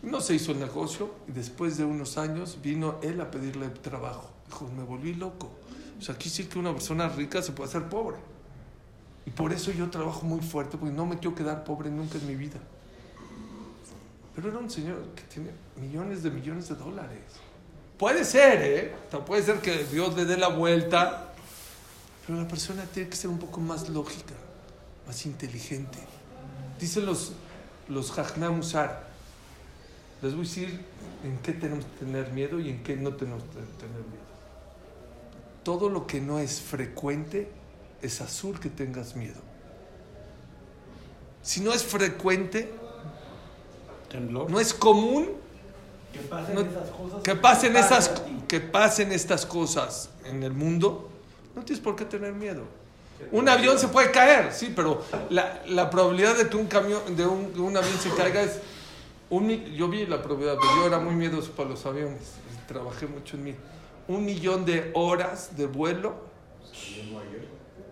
No 0.02 0.20
se 0.20 0.34
hizo 0.34 0.52
el 0.52 0.58
negocio 0.58 1.10
y 1.28 1.32
después 1.32 1.76
de 1.76 1.84
unos 1.84 2.18
años 2.18 2.58
vino 2.62 2.96
él 3.02 3.20
a 3.20 3.30
pedirle 3.30 3.68
trabajo. 3.68 4.30
Dijo, 4.46 4.68
me 4.76 4.82
volví 4.82 5.14
loco. 5.14 5.50
O 5.98 6.02
sea, 6.02 6.16
aquí 6.16 6.28
sí 6.28 6.44
que 6.44 6.58
una 6.58 6.72
persona 6.72 7.08
rica 7.08 7.40
se 7.42 7.52
puede 7.52 7.68
hacer 7.68 7.88
pobre. 7.88 8.16
Y 9.24 9.30
por 9.30 9.52
eso 9.52 9.70
yo 9.70 9.88
trabajo 9.88 10.26
muy 10.26 10.40
fuerte, 10.40 10.76
porque 10.76 10.92
no 10.92 11.06
me 11.06 11.18
quiero 11.18 11.36
quedar 11.36 11.62
pobre 11.62 11.90
nunca 11.90 12.18
en 12.18 12.26
mi 12.26 12.34
vida. 12.34 12.58
Pero 14.34 14.48
era 14.48 14.58
un 14.58 14.68
señor 14.68 14.98
que 15.14 15.22
tiene 15.22 15.50
millones 15.80 16.24
de 16.24 16.30
millones 16.30 16.68
de 16.68 16.74
dólares. 16.74 17.20
Puede 18.02 18.24
ser, 18.24 18.62
¿eh? 18.62 18.92
O 19.06 19.10
sea, 19.12 19.24
puede 19.24 19.44
ser 19.44 19.60
que 19.60 19.84
Dios 19.84 20.16
le 20.16 20.24
dé 20.24 20.36
la 20.36 20.48
vuelta. 20.48 21.32
Pero 22.26 22.40
la 22.40 22.48
persona 22.48 22.84
tiene 22.86 23.08
que 23.08 23.14
ser 23.14 23.30
un 23.30 23.38
poco 23.38 23.60
más 23.60 23.88
lógica, 23.88 24.34
más 25.06 25.24
inteligente. 25.24 26.00
Dicen 26.80 27.06
los, 27.06 27.30
los 27.88 28.12
Musar. 28.50 29.04
Les 30.20 30.32
voy 30.32 30.40
a 30.40 30.48
decir 30.48 30.80
en 31.22 31.38
qué 31.44 31.52
tenemos 31.52 31.84
que 31.84 32.04
tener 32.04 32.32
miedo 32.32 32.58
y 32.58 32.70
en 32.70 32.82
qué 32.82 32.96
no 32.96 33.14
tenemos 33.14 33.44
que 33.44 33.50
tener 33.50 33.94
miedo. 33.94 34.26
Todo 35.62 35.88
lo 35.88 36.04
que 36.04 36.20
no 36.20 36.40
es 36.40 36.60
frecuente 36.60 37.52
es 38.02 38.20
azul 38.20 38.58
que 38.58 38.68
tengas 38.68 39.14
miedo. 39.14 39.40
Si 41.40 41.60
no 41.60 41.72
es 41.72 41.84
frecuente, 41.84 42.68
Temblor. 44.10 44.50
no 44.50 44.58
es 44.58 44.74
común, 44.74 45.28
Que 46.12 46.18
pasen 46.20 46.54
no- 46.54 46.60
esas 46.60 46.90
cosas. 46.90 47.22
que 47.22 47.34
pasen 47.36 47.72
te 47.72 47.78
esas 47.80 48.08
que 48.48 48.60
pasen 48.60 49.12
estas 49.12 49.46
cosas 49.46 50.10
en 50.26 50.42
el 50.42 50.52
mundo, 50.52 51.08
no 51.56 51.62
tienes 51.64 51.82
por 51.82 51.96
qué 51.96 52.04
tener 52.04 52.32
miedo. 52.34 52.62
Un 53.30 53.48
avión 53.48 53.78
se 53.78 53.88
puede 53.88 54.10
caer, 54.10 54.52
sí, 54.52 54.72
pero 54.74 55.02
la, 55.30 55.62
la 55.68 55.88
probabilidad 55.88 56.36
de 56.36 56.48
que 56.48 56.56
un 56.56 56.66
camión, 56.66 57.00
de 57.16 57.24
un, 57.26 57.54
de 57.54 57.60
un 57.60 57.76
avión 57.76 57.96
se 57.98 58.10
caiga 58.10 58.42
es 58.42 58.58
un 59.30 59.48
yo 59.48 59.88
vi 59.88 60.04
la 60.06 60.20
probabilidad, 60.20 60.56
pero 60.60 60.74
yo 60.76 60.86
era 60.86 60.98
muy 60.98 61.14
miedoso 61.14 61.52
para 61.52 61.68
los 61.70 61.86
aviones, 61.86 62.32
trabajé 62.66 63.06
mucho 63.06 63.36
en 63.36 63.44
mí. 63.44 63.54
Un 64.08 64.24
millón 64.24 64.64
de 64.64 64.90
horas 64.94 65.56
de 65.56 65.66
vuelo, 65.66 66.14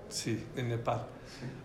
sí, 0.09 0.45
en 0.57 0.69
Nepal. 0.69 1.07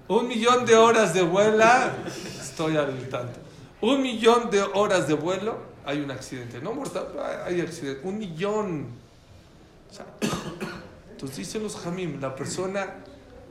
Un 0.08 0.28
millón 0.28 0.66
de 0.66 0.76
horas 0.76 1.14
de 1.14 1.24
vuela, 1.24 1.92
estoy 2.40 2.78
al 2.78 3.10
tanto. 3.10 3.40
Un 3.82 4.02
millón 4.02 4.50
de 4.52 4.62
horas 4.62 5.08
de 5.08 5.16
vuelo, 5.16 5.58
hay 5.86 6.02
un 6.02 6.12
accidente. 6.12 6.60
No 6.62 6.74
mortal, 6.74 7.08
hay 7.46 7.62
accidente. 7.62 8.08
Un 8.08 8.18
millón. 8.18 8.88
O 9.90 9.94
sea, 9.94 10.06
entonces 11.12 11.38
dicen 11.38 11.64
los 11.64 11.76
Jamim, 11.78 12.20
la 12.20 12.36
persona, 12.36 12.96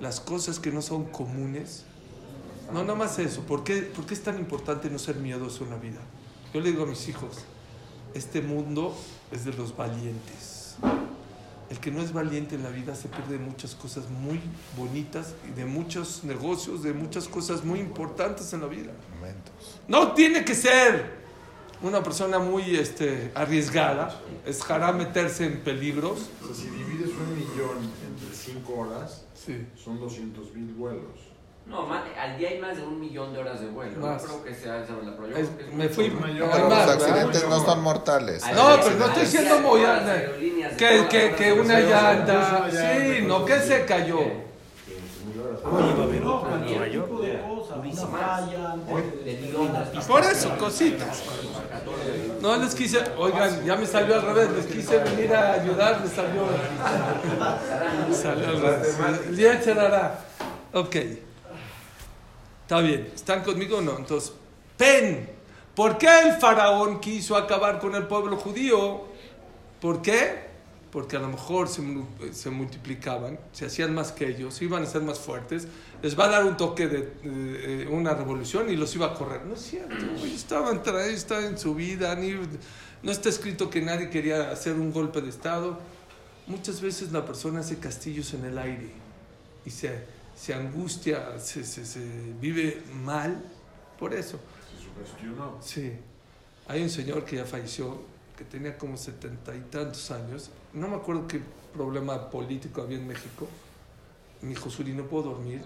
las 0.01 0.21
cosas 0.21 0.59
que 0.59 0.71
no 0.71 0.83
son 0.83 1.05
comunes. 1.05 1.85
No, 2.73 2.83
nada 2.83 2.95
más 2.95 3.19
eso. 3.19 3.43
¿Por 3.43 3.63
qué, 3.63 3.83
por 3.83 4.07
qué 4.07 4.15
es 4.15 4.23
tan 4.23 4.39
importante 4.39 4.91
no 4.91 4.99
ser 4.99 5.17
miedoso 5.17 5.65
en 5.65 5.71
la 5.71 5.77
vida? 5.77 6.01
Yo 6.53 6.61
le 6.61 6.71
digo 6.71 6.85
a 6.85 6.87
mis 6.87 7.09
hijos, 7.09 7.45
este 8.15 8.41
mundo 8.43 8.95
es 9.33 9.45
de 9.45 9.53
los 9.53 9.77
valientes. 9.77 10.77
El 11.71 11.81
que 11.81 11.91
no 11.91 12.03
es 12.03 12.13
valiente 12.13 12.57
en 12.57 12.63
la 12.63 12.69
vida 12.69 12.95
se 12.95 13.09
pierde 13.09 13.39
muchas 13.39 13.75
cosas 13.75 14.09
muy 14.11 14.41
bonitas 14.77 15.35
y 15.49 15.53
de 15.53 15.65
muchos 15.65 16.23
negocios, 16.25 16.83
de 16.83 16.93
muchas 16.93 17.27
cosas 17.27 17.65
muy 17.65 17.81
importantes 17.81 18.53
en 18.53 18.61
la 18.61 18.67
vida. 18.67 18.93
Momentos. 19.17 19.81
No 19.89 20.13
tiene 20.13 20.45
que 20.45 20.55
ser 20.55 21.24
una 21.85 22.03
persona 22.03 22.39
muy 22.39 22.77
este, 22.77 23.31
arriesgada. 23.35 24.15
Es 24.47 24.69
hará 24.71 24.93
meterse 24.93 25.47
en 25.47 25.61
peligros. 25.61 26.31
O 26.43 26.47
sea, 26.47 26.55
si 26.55 26.69
divides 26.71 27.11
un 27.11 27.35
millón 27.39 27.79
entre 28.09 28.35
5 28.35 28.75
horas, 28.75 29.25
Sí. 29.35 29.67
son 29.77 30.01
200 30.01 30.53
mil 30.55 30.73
vuelos. 30.75 31.21
No, 31.67 31.87
al 32.19 32.37
día 32.39 32.51
hay 32.51 32.59
más 32.61 32.77
de 32.77 32.83
un 32.83 33.01
millón 33.01 33.33
de 33.33 33.39
horas 33.39 33.61
de 33.61 33.69
vuelo. 33.69 33.99
Más. 33.99 34.23
No 34.23 34.29
creo 34.29 34.45
que 34.45 34.55
sea 34.55 34.85
pero 35.17 35.29
yo 35.31 35.37
Es- 35.37 35.49
creo 35.49 35.57
que 35.59 35.65
es 35.71 35.75
me 35.75 35.89
fui. 35.89 36.11
mayor. 36.11 36.51
Pero 36.53 36.69
más, 36.69 36.87
los 36.87 36.99
¿verdad? 36.99 37.09
accidentes 37.19 37.49
no 37.49 37.61
son 37.65 37.83
mortales. 37.83 38.43
Al 38.45 38.55
No, 38.55 38.69
pero 38.83 38.97
no 38.99 39.07
estoy 39.07 39.23
diciendo 39.23 39.61
muy 39.61 39.81
Que, 40.77 41.07
que, 41.09 41.35
que 41.37 41.53
una 41.55 41.81
llanta. 41.81 42.69
Sí, 42.71 43.23
no, 43.27 43.45
que 43.47 43.61
se 43.61 43.85
cayó. 43.87 44.21
Por 50.07 50.23
eso, 50.23 50.57
cositas. 50.59 51.23
No 52.45 52.59
les 52.59 52.75
quise, 52.75 52.99
oigan, 53.17 53.65
ya 53.65 53.75
me 53.75 53.87
salió 53.87 54.17
al 54.17 54.21
revés, 54.21 54.51
les 54.51 54.67
quise 54.67 54.99
venir 54.99 55.35
a 55.35 55.55
ayudar, 55.55 55.99
me 56.03 56.07
salió. 56.07 56.47
salió 58.13 58.49
al 58.49 58.61
revés. 58.61 58.99
Ok. 60.75 60.97
Está 62.65 62.81
bien, 62.81 63.11
¿están 63.15 63.43
conmigo 63.43 63.79
o 63.79 63.81
no? 63.81 63.97
Entonces, 63.97 64.35
pen. 64.77 65.31
¿Por 65.75 65.97
qué 65.97 66.07
el 66.07 66.35
faraón 66.35 67.01
quiso 67.01 67.35
acabar 67.35 67.79
con 67.79 67.95
el 67.95 68.07
pueblo 68.07 68.37
judío? 68.37 69.05
¿Por 69.81 70.03
qué? 70.03 70.51
Porque 70.95 71.17
a 71.17 71.21
lo 71.21 71.29
mejor 71.29 71.69
se, 71.69 71.83
se 72.33 72.51
multiplicaban, 72.51 73.39
se 73.53 73.67
hacían 73.67 73.93
más 73.93 74.13
que 74.13 74.29
ellos, 74.29 74.63
iban 74.63 74.85
a 74.85 74.87
ser 74.87 75.03
más 75.03 75.19
fuertes, 75.19 75.67
les 76.01 76.17
va 76.17 76.27
a 76.27 76.29
dar 76.29 76.45
un 76.45 76.57
toque 76.57 76.87
de, 76.87 77.13
de- 77.23 77.77
de 77.79 77.87
una 77.89 78.15
revolución 78.15 78.71
y 78.71 78.77
los 78.77 78.95
iba 78.95 79.07
a 79.07 79.15
correr. 79.15 79.45
No 79.45 79.55
es 79.55 79.61
cierto, 79.63 79.93
ellos 79.97 80.23
estaban, 80.33 80.81
estaban 81.11 81.45
en 81.47 81.59
su 81.59 81.75
vida, 81.75 82.15
ni- 82.15 82.39
no 83.03 83.11
está 83.13 83.29
escrito 83.29 83.69
que 83.69 83.83
nadie 83.83 84.09
quería 84.09 84.51
hacer 84.53 84.75
un 84.75 84.93
golpe 84.93 85.21
de 85.21 85.29
Estado. 85.31 85.79
Muchas 86.47 86.81
veces 86.81 87.11
la 87.11 87.27
persona 87.27 87.61
hace 87.61 87.79
castillos 87.79 88.33
en 88.35 88.45
el 88.45 88.57
aire 88.57 88.91
y 89.67 89.71
se, 89.71 89.99
se 90.37 90.55
angustia, 90.55 91.41
se, 91.41 91.65
se- 91.65 91.85
se 91.85 92.01
vive 92.41 92.83
mal 93.03 93.43
por 93.99 94.15
eso. 94.15 94.39
Se 94.79 94.85
sugestionó. 94.85 95.59
Sí. 95.61 95.93
Hay 96.69 96.83
un 96.83 96.89
señor 96.91 97.25
que 97.25 97.35
ya 97.37 97.45
falleció, 97.45 98.01
que 98.37 98.45
tenía 98.45 98.77
como 98.77 98.97
setenta 98.97 99.55
y 99.55 99.61
tantos 99.61 100.11
años. 100.11 100.51
No 100.73 100.89
me 100.89 100.97
acuerdo 100.97 101.27
qué 101.29 101.41
problema 101.73 102.31
político 102.31 102.83
había 102.83 102.99
en 102.99 103.07
México. 103.07 103.47
Me 104.43 104.51
dijo, 104.51 104.71
Suri, 104.71 104.93
no 104.93 105.05
puedo 105.05 105.31
dormir 105.31 105.63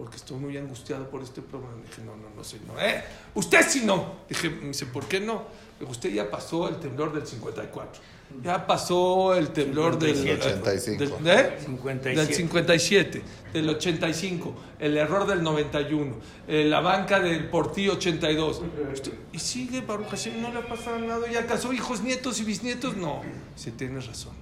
porque 0.00 0.16
estoy 0.16 0.38
muy 0.38 0.56
angustiado 0.56 1.10
por 1.10 1.22
este 1.22 1.42
problema. 1.42 1.74
dije, 1.86 2.00
no, 2.00 2.16
no, 2.16 2.30
no, 2.34 2.42
señor. 2.42 2.74
¿Eh? 2.80 3.04
Usted 3.34 3.60
sí 3.68 3.82
no. 3.84 4.14
Dije, 4.30 4.48
me 4.48 4.68
dice, 4.68 4.86
¿por 4.86 5.04
qué 5.04 5.20
no? 5.20 5.44
Dijo, 5.78 5.90
usted 5.92 6.10
ya 6.10 6.30
pasó 6.30 6.70
el 6.70 6.76
temblor 6.76 7.12
del 7.12 7.26
54. 7.26 8.00
Ya 8.42 8.66
pasó 8.66 9.34
el 9.34 9.50
temblor 9.50 9.98
del... 9.98 10.12
85. 10.38 11.18
del- 11.18 11.38
¿eh? 11.38 11.58
57. 11.66 12.16
Del 12.16 12.34
57, 12.34 13.22
del 13.52 13.68
85, 13.68 14.54
el 14.78 14.96
error 14.96 15.26
del 15.26 15.42
91, 15.42 16.14
eh, 16.48 16.64
la 16.64 16.80
banca 16.80 17.20
del 17.20 17.50
Portillo 17.50 17.92
82. 17.92 18.62
Usted- 18.94 19.12
y 19.34 19.38
sigue, 19.38 19.82
Baruch 19.82 20.08
Hashem, 20.08 20.40
no 20.40 20.50
le 20.50 20.60
ha 20.60 20.66
pasado 20.66 20.98
nada, 21.00 21.30
ya 21.30 21.44
casó 21.46 21.74
hijos, 21.74 22.00
nietos 22.00 22.40
y 22.40 22.44
bisnietos. 22.44 22.96
No, 22.96 23.20
si 23.54 23.70
tienes 23.72 24.06
razón, 24.06 24.32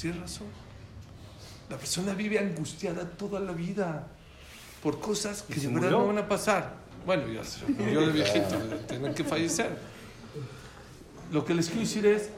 tienes 0.00 0.18
razón. 0.18 0.46
La 1.68 1.76
persona 1.76 2.14
vive 2.14 2.38
angustiada 2.38 3.06
toda 3.18 3.38
la 3.40 3.52
vida 3.52 4.06
por 4.84 5.00
cosas 5.00 5.42
que 5.42 5.54
¿Y 5.54 5.60
se 5.60 5.68
de 5.68 5.74
verdad 5.74 5.90
no 5.92 6.06
van 6.06 6.18
a 6.18 6.28
pasar. 6.28 6.74
Bueno, 7.06 7.26
ya 7.26 7.42
se 7.42 7.66
murió 7.66 8.02
de 8.02 8.12
viejito, 8.12 8.56
tienen 8.86 9.14
que 9.14 9.24
fallecer. 9.24 9.76
Lo 11.32 11.42
que 11.44 11.54
les 11.54 11.66
quiero 11.66 11.80
decir 11.80 12.04
es, 12.04 12.28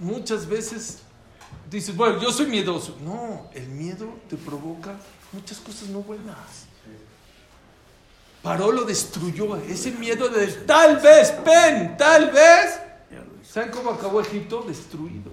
muchas 0.00 0.46
veces 0.46 0.98
dices, 1.70 1.96
bueno, 1.96 2.20
yo 2.20 2.32
soy 2.32 2.46
miedoso. 2.46 2.98
No, 3.04 3.48
el 3.54 3.68
miedo 3.68 4.18
te 4.28 4.36
provoca 4.36 4.96
muchas 5.32 5.58
cosas 5.58 5.88
no 5.90 6.00
buenas. 6.00 6.66
Paró 8.42 8.72
lo 8.72 8.82
destruyó. 8.82 9.56
Ese 9.56 9.92
miedo 9.92 10.28
de 10.28 10.48
tal 10.48 10.98
vez, 10.98 11.30
pen, 11.30 11.96
tal 11.96 12.32
vez. 12.32 12.80
¿Saben 13.48 13.70
cómo 13.70 13.90
acabó 13.90 14.20
Egipto? 14.20 14.64
Destruido. 14.66 15.30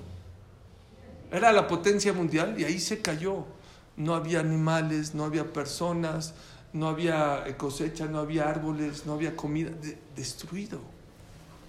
Era 1.32 1.52
la 1.52 1.68
potencia 1.68 2.14
mundial 2.14 2.56
y 2.60 2.64
ahí 2.64 2.80
se 2.80 3.02
cayó. 3.02 3.46
No 3.98 4.14
había 4.14 4.40
animales, 4.40 5.16
no 5.16 5.26
había 5.26 5.52
personas, 5.52 6.34
no 6.74 6.88
había 6.88 7.46
cosecha, 7.58 8.06
no 8.06 8.20
había 8.20 8.48
árboles, 8.50 9.06
no 9.06 9.14
había 9.14 9.36
comida. 9.36 9.70
De- 9.72 9.98
destruido. 10.16 10.80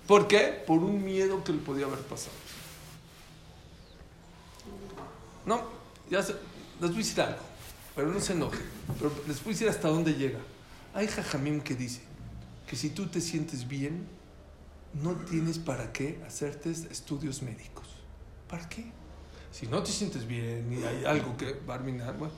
¿Por 0.07 0.27
qué? 0.29 0.63
Por 0.67 0.81
un 0.81 1.05
miedo 1.05 1.43
que 1.45 1.53
le 1.53 1.59
podía 1.59 1.87
haber 1.87 2.01
pasado. 2.01 2.35
No, 5.47 5.63
ya 6.11 6.23
se, 6.23 6.33
les 6.81 6.91
voy 6.91 6.95
a 6.95 6.97
decir 6.99 7.21
algo, 7.21 7.39
pero 7.95 8.09
no 8.09 8.21
se 8.21 8.33
enojen. 8.33 8.61
Pero 8.99 9.13
les 9.27 9.43
voy 9.43 9.51
a 9.53 9.55
decir 9.55 9.69
hasta 9.69 9.89
dónde 9.89 10.15
llega. 10.15 10.39
Hay 10.95 11.07
jajamim 11.07 11.61
que 11.61 11.75
dice 11.75 12.01
que 12.67 12.77
si 12.77 12.91
tú 12.91 13.07
te 13.07 13.21
sientes 13.21 13.67
bien, 13.67 14.07
no 15.03 15.13
tienes 15.15 15.59
para 15.59 15.93
qué 15.93 16.21
hacerte 16.27 16.71
estudios 16.71 17.43
médicos. 17.43 17.87
¿Para 18.49 18.69
qué? 18.69 18.91
Si 19.53 19.67
no 19.67 19.83
te 19.83 19.91
sientes 19.93 20.27
bien 20.27 20.73
y 20.73 20.85
hay 20.85 21.05
algo 21.05 21.37
que 21.37 21.53
va 21.69 21.75
a 21.75 21.77
arminar, 21.79 22.17
bueno, 22.19 22.35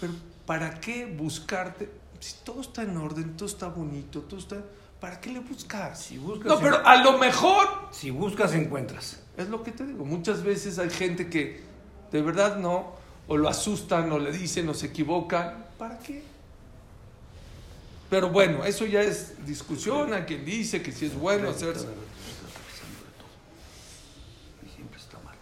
pero 0.00 0.12
¿para 0.46 0.80
qué 0.80 1.06
buscarte? 1.06 1.90
Si 2.24 2.36
todo 2.42 2.62
está 2.62 2.84
en 2.84 2.96
orden, 2.96 3.36
todo 3.36 3.46
está 3.46 3.68
bonito, 3.68 4.22
todo 4.22 4.40
está... 4.40 4.56
¿Para 4.98 5.20
qué 5.20 5.30
le 5.30 5.40
buscas? 5.40 6.00
Si 6.04 6.16
buscas, 6.16 6.46
No, 6.46 6.58
pero 6.58 6.78
a 6.86 6.96
lo 7.04 7.18
mejor 7.18 7.68
si 7.90 8.08
buscas, 8.08 8.54
encuentras. 8.54 9.20
es 9.36 9.50
lo 9.50 9.62
que 9.62 9.72
te 9.72 9.84
digo. 9.84 10.06
Muchas 10.06 10.42
veces 10.42 10.78
hay 10.78 10.88
gente 10.88 11.28
que 11.28 11.60
de 12.10 12.22
verdad 12.22 12.56
no, 12.56 12.94
o 13.28 13.36
lo 13.36 13.46
asustan, 13.46 14.10
o 14.10 14.18
le 14.18 14.32
dicen, 14.32 14.66
o 14.70 14.72
se 14.72 14.86
equivocan. 14.86 15.66
¿Para 15.76 15.98
qué? 15.98 16.22
Pero 18.08 18.30
bueno, 18.30 18.64
eso 18.64 18.86
ya 18.86 19.02
es 19.02 19.44
discusión. 19.44 20.14
A 20.14 20.24
quien 20.24 20.46
dice 20.46 20.80
que 20.80 20.92
si 20.92 21.04
es 21.04 21.14
bueno 21.14 21.50
hacerse. 21.50 21.88
Siempre 24.74 24.98
está 24.98 25.18
mal. 25.18 25.36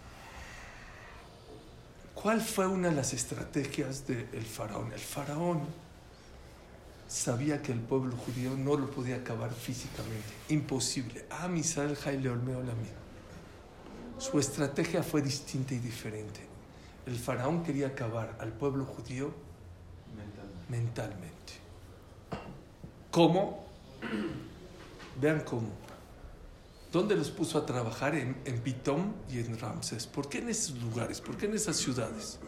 ¿Cuál 2.13 2.41
fue 2.41 2.67
una 2.67 2.89
de 2.89 2.95
las 2.95 3.13
estrategias 3.13 4.05
del 4.05 4.45
faraón? 4.45 4.91
El 4.91 4.99
faraón 4.99 5.61
sabía 7.13 7.61
que 7.61 7.71
el 7.71 7.79
pueblo 7.79 8.15
judío 8.17 8.57
no 8.57 8.75
lo 8.75 8.89
podía 8.89 9.17
acabar 9.17 9.53
físicamente. 9.53 10.33
Imposible. 10.49 11.25
Ah, 11.29 11.47
Misael 11.47 11.95
Jaile 11.95 12.29
Olmeo 12.29 12.63
Su 14.17 14.39
estrategia 14.39 15.03
fue 15.03 15.21
distinta 15.21 15.75
y 15.75 15.77
diferente. 15.77 16.41
El 17.05 17.15
faraón 17.15 17.61
quería 17.63 17.87
acabar 17.87 18.35
al 18.39 18.51
pueblo 18.51 18.85
judío 18.85 19.31
mentalmente. 20.69 21.53
¿Cómo? 23.11 23.63
Vean 25.21 25.41
cómo. 25.41 25.69
¿Dónde 26.91 27.15
los 27.15 27.29
puso 27.29 27.59
a 27.59 27.65
trabajar? 27.65 28.15
En, 28.15 28.41
en 28.45 28.59
Pitom 28.61 29.13
y 29.29 29.37
en 29.37 29.59
Ramses. 29.59 30.07
¿Por 30.07 30.29
qué 30.29 30.39
en 30.39 30.49
esos 30.49 30.81
lugares? 30.81 31.21
¿Por 31.21 31.37
qué 31.37 31.45
en 31.45 31.53
esas 31.53 31.77
ciudades? 31.77 32.39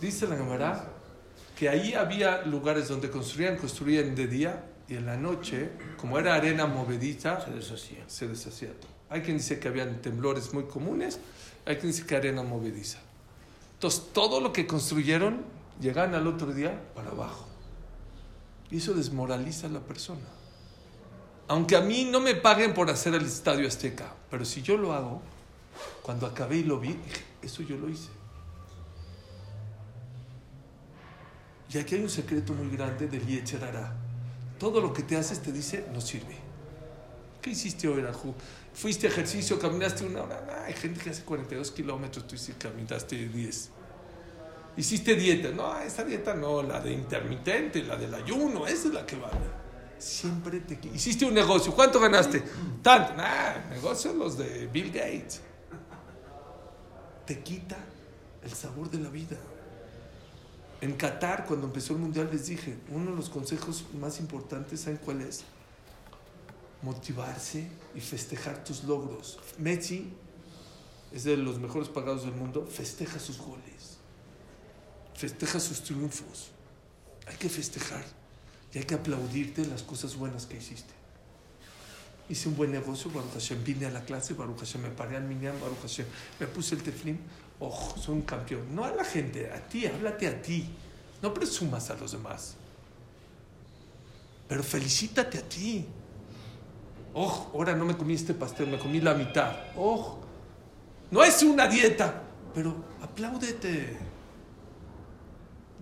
Dice 0.00 0.26
la 0.26 0.36
Gemara 0.36 0.88
que 1.56 1.70
ahí 1.70 1.94
había 1.94 2.42
lugares 2.42 2.86
donde 2.88 3.10
construían, 3.10 3.56
construían 3.56 4.14
de 4.14 4.26
día 4.28 4.64
y 4.88 4.94
en 4.94 5.06
la 5.06 5.16
noche, 5.16 5.70
como 5.96 6.18
era 6.18 6.34
arena 6.34 6.66
movediza, 6.66 7.40
Se 7.40 7.50
deshacía. 7.50 8.04
se 8.06 8.28
deshacía 8.28 8.78
todo. 8.78 8.90
Hay 9.08 9.22
quien 9.22 9.38
dice 9.38 9.58
que 9.58 9.66
habían 9.66 10.00
temblores 10.02 10.52
muy 10.52 10.64
comunes, 10.64 11.18
hay 11.64 11.76
quien 11.76 11.90
dice 11.92 12.06
que 12.06 12.14
arena 12.14 12.42
movediza. 12.42 12.98
Entonces, 13.72 14.04
todo 14.12 14.40
lo 14.40 14.52
que 14.52 14.66
construyeron, 14.66 15.44
llegan 15.80 16.14
al 16.14 16.26
otro 16.26 16.52
día 16.52 16.80
para 16.94 17.10
abajo. 17.10 17.46
Y 18.70 18.78
eso 18.78 18.92
desmoraliza 18.94 19.66
a 19.66 19.70
la 19.70 19.80
persona. 19.80 20.26
Aunque 21.48 21.76
a 21.76 21.80
mí 21.80 22.04
no 22.04 22.20
me 22.20 22.34
paguen 22.34 22.74
por 22.74 22.90
hacer 22.90 23.14
el 23.14 23.24
estadio 23.24 23.66
Azteca, 23.66 24.12
pero 24.30 24.44
si 24.44 24.62
yo 24.62 24.76
lo 24.76 24.92
hago, 24.92 25.22
cuando 26.02 26.26
acabé 26.26 26.56
y 26.58 26.64
lo 26.64 26.78
vi, 26.78 26.88
dije, 26.88 27.24
eso 27.42 27.62
yo 27.62 27.76
lo 27.76 27.88
hice. 27.88 28.08
Y 31.72 31.78
aquí 31.78 31.96
hay 31.96 32.02
un 32.02 32.10
secreto 32.10 32.52
muy 32.52 32.74
grande 32.76 33.08
del 33.08 33.26
Yetzerara. 33.26 33.94
Todo 34.58 34.80
lo 34.80 34.92
que 34.92 35.02
te 35.02 35.16
haces 35.16 35.40
te 35.42 35.52
dice, 35.52 35.86
no 35.92 36.00
sirve. 36.00 36.36
¿Qué 37.42 37.50
hiciste 37.50 37.88
hoy? 37.88 38.04
¿Fuiste 38.74 39.06
ejercicio, 39.06 39.58
caminaste 39.58 40.04
una 40.04 40.22
hora? 40.22 40.64
Hay 40.66 40.74
gente 40.74 41.00
que 41.00 41.10
hace 41.10 41.22
42 41.22 41.70
kilómetros, 41.70 42.26
tú 42.26 42.36
sí 42.36 42.52
caminaste 42.58 43.28
10. 43.28 43.70
¿Hiciste 44.76 45.14
dieta? 45.14 45.50
No, 45.50 45.78
esa 45.78 46.04
dieta 46.04 46.34
no, 46.34 46.62
la 46.62 46.80
de 46.80 46.92
intermitente, 46.92 47.82
la 47.82 47.96
del 47.96 48.12
ayuno, 48.14 48.66
esa 48.66 48.88
es 48.88 48.94
la 48.94 49.06
que 49.06 49.16
vale. 49.16 49.66
Siempre 49.98 50.60
te... 50.60 50.78
Hiciste 50.88 51.24
un 51.24 51.32
negocio, 51.32 51.74
¿cuánto 51.74 51.98
ganaste? 51.98 52.42
Tanto. 52.82 53.14
Nah, 53.14 53.70
negocios 53.70 54.14
los 54.14 54.36
de 54.36 54.66
Bill 54.66 54.88
Gates. 54.92 55.40
Te 57.24 57.40
quita 57.40 57.76
el 58.42 58.52
sabor 58.52 58.90
de 58.90 58.98
la 58.98 59.08
vida. 59.08 59.36
En 60.80 60.94
Qatar, 60.94 61.46
cuando 61.46 61.66
empezó 61.66 61.94
el 61.94 62.00
mundial, 62.00 62.28
les 62.30 62.46
dije, 62.46 62.76
uno 62.90 63.10
de 63.10 63.16
los 63.16 63.30
consejos 63.30 63.84
más 63.98 64.20
importantes, 64.20 64.80
¿saben 64.80 64.98
cuál 64.98 65.22
es? 65.22 65.44
Motivarse 66.82 67.68
y 67.94 68.00
festejar 68.00 68.62
tus 68.62 68.84
logros. 68.84 69.38
Messi 69.58 70.12
es 71.12 71.24
de 71.24 71.36
los 71.36 71.58
mejores 71.58 71.88
pagados 71.88 72.24
del 72.24 72.34
mundo, 72.34 72.66
festeja 72.66 73.18
sus 73.18 73.38
goles, 73.38 73.98
festeja 75.14 75.58
sus 75.60 75.82
triunfos. 75.82 76.50
Hay 77.26 77.36
que 77.36 77.48
festejar 77.48 78.04
y 78.74 78.78
hay 78.78 78.84
que 78.84 78.94
aplaudirte 78.94 79.64
las 79.66 79.82
cosas 79.82 80.14
buenas 80.14 80.44
que 80.44 80.58
hiciste. 80.58 80.92
Hice 82.28 82.48
un 82.48 82.56
buen 82.56 82.72
negocio, 82.72 83.10
Baruch 83.10 83.32
Hashem, 83.32 83.64
vine 83.64 83.86
a 83.86 83.90
la 83.90 84.04
clase, 84.04 84.34
Baruch 84.34 84.58
Hashem, 84.58 84.82
me 84.82 84.90
paré 84.90 85.16
al 85.16 85.24
minyan, 85.24 85.58
Baruch 85.60 85.80
Hashem, 85.80 86.06
me 86.38 86.46
puse 86.46 86.74
el 86.74 86.82
teflim, 86.82 87.18
oh, 87.60 87.94
soy 87.98 88.16
un 88.16 88.22
campeón. 88.22 88.74
No 88.74 88.84
a 88.84 88.90
la 88.90 89.04
gente, 89.04 89.50
a 89.50 89.60
ti, 89.60 89.86
háblate 89.86 90.26
a 90.26 90.42
ti. 90.42 90.68
No 91.22 91.32
presumas 91.32 91.90
a 91.90 91.94
los 91.94 92.12
demás. 92.12 92.56
Pero 94.48 94.62
felicítate 94.62 95.38
a 95.38 95.42
ti. 95.42 95.86
Oh, 97.14 97.50
ahora 97.54 97.74
no 97.74 97.84
me 97.84 97.96
comí 97.96 98.14
este 98.14 98.34
pastel, 98.34 98.68
me 98.68 98.78
comí 98.78 99.00
la 99.00 99.14
mitad. 99.14 99.56
Oh, 99.76 100.18
no 101.10 101.24
es 101.24 101.42
una 101.42 101.66
dieta, 101.66 102.22
pero 102.54 102.74
apláudete. 103.00 103.98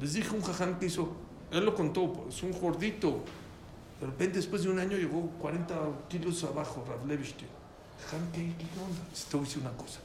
Les 0.00 0.12
dije 0.12 0.34
un 0.34 0.42
jaján 0.42 0.78
que 0.78 0.87
hizo, 0.87 1.12
él 1.50 1.64
lo 1.64 1.74
contó, 1.74 2.26
es 2.28 2.42
un 2.42 2.52
gordito. 2.52 3.24
De 4.00 4.06
repente, 4.06 4.37
después 4.37 4.62
de 4.62 4.70
un 4.70 4.78
año, 4.78 4.96
llegó 4.96 5.28
40 5.40 5.74
kilos 6.08 6.44
abajo, 6.44 6.84
Rav 6.87 7.06
Levishtin. 7.06 7.48
Jaján, 8.04 8.30
¿qué, 8.32 8.52
qué 8.56 8.64
onda? 8.80 9.02
Te 9.12 9.37
voy 9.37 9.44
a 9.44 9.48
decir 9.48 9.62
una 9.62 9.72
cosa 9.72 10.03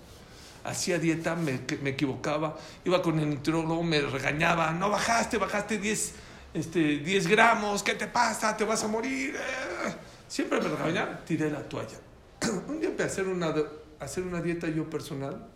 hacía 0.69 0.99
dieta, 0.99 1.36
me, 1.36 1.60
me, 1.82 1.89
equivocaba, 1.91 2.58
iba 2.86 3.01
con 3.01 3.19
el 3.19 3.29
nutriólogo, 3.29 3.82
me 3.84 4.01
regañaba, 4.01 4.71
no 4.71 4.89
bajaste, 4.89 5.38
bajaste 5.38 5.77
10, 5.79 6.13
este, 6.53 6.97
10 6.97 7.27
gramos, 7.27 7.84
¿qué 7.84 7.95
te 7.95 8.08
pasa? 8.08 8.55
Te 8.55 8.63
vas 8.63 8.84
a 8.84 8.88
morir. 8.88 9.36
Eh. 9.36 9.95
Siempre 10.27 10.62
me 10.62 10.69
regañaba, 10.69 11.23
tiré 11.25 11.49
la 11.49 11.67
toalla. 11.67 11.97
Un 12.67 12.79
día 12.79 12.89
empecé 12.89 13.03
a 13.03 13.23
hacer 13.23 13.27
una, 13.27 13.53
hacer 13.99 14.23
una 14.23 14.41
dieta 14.41 14.67
yo 14.67 14.89
personal. 14.89 15.47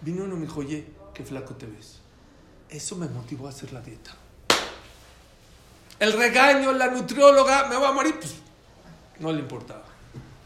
Vino 0.00 0.24
uno 0.24 0.36
y 0.36 0.38
me 0.38 0.46
dijo, 0.46 0.60
oye, 0.60 0.86
qué 1.12 1.22
flaco 1.22 1.54
te 1.54 1.66
ves. 1.66 1.98
Eso 2.70 2.96
me 2.96 3.08
motivó 3.08 3.46
a 3.46 3.50
hacer 3.50 3.72
la 3.72 3.80
dieta. 3.82 4.12
El 5.98 6.14
regaño, 6.14 6.72
la 6.72 6.86
nutrióloga, 6.88 7.68
me 7.68 7.76
va 7.76 7.90
a 7.90 7.92
morir, 7.92 8.14
pues 8.18 8.36
no 9.18 9.30
le 9.32 9.40
importaba. 9.40 9.84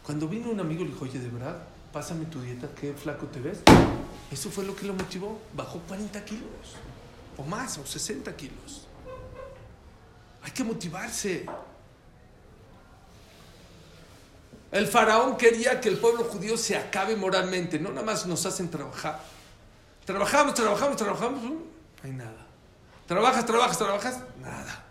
Cuando 0.03 0.27
vino 0.27 0.49
un 0.49 0.59
amigo 0.59 0.83
le 0.83 0.89
dijo, 0.89 1.05
oye, 1.05 1.17
de 1.17 1.29
verdad, 1.29 1.57
pásame 1.95 2.25
tu 2.25 2.41
dieta, 2.41 2.67
qué 2.77 2.93
flaco 2.93 3.25
te 3.27 3.39
ves. 3.39 3.59
Eso 4.29 4.51
fue 4.51 4.65
lo 4.65 4.75
que 4.75 4.85
lo 4.85 4.93
motivó. 4.93 5.39
Bajó 5.53 5.79
40 5.87 6.25
kilos, 6.25 6.75
o 7.37 7.43
más, 7.43 7.77
o 7.77 7.85
60 7.85 8.35
kilos. 8.35 8.85
Hay 10.43 10.51
que 10.51 10.65
motivarse. 10.65 11.45
El 14.73 14.87
faraón 14.87 15.37
quería 15.37 15.79
que 15.79 15.87
el 15.87 15.97
pueblo 15.97 16.25
judío 16.25 16.57
se 16.57 16.75
acabe 16.75 17.15
moralmente, 17.15 17.79
no 17.79 17.91
nada 17.91 18.05
más 18.05 18.25
nos 18.25 18.45
hacen 18.45 18.69
trabajar. 18.69 19.21
Trabajamos, 20.03 20.53
trabajamos, 20.53 20.97
trabajamos, 20.97 21.43
no 21.43 21.61
hay 22.03 22.11
nada. 22.11 22.45
Trabajas, 23.07 23.45
trabajas, 23.45 23.77
trabajas, 23.77 24.19
nada. 24.41 24.83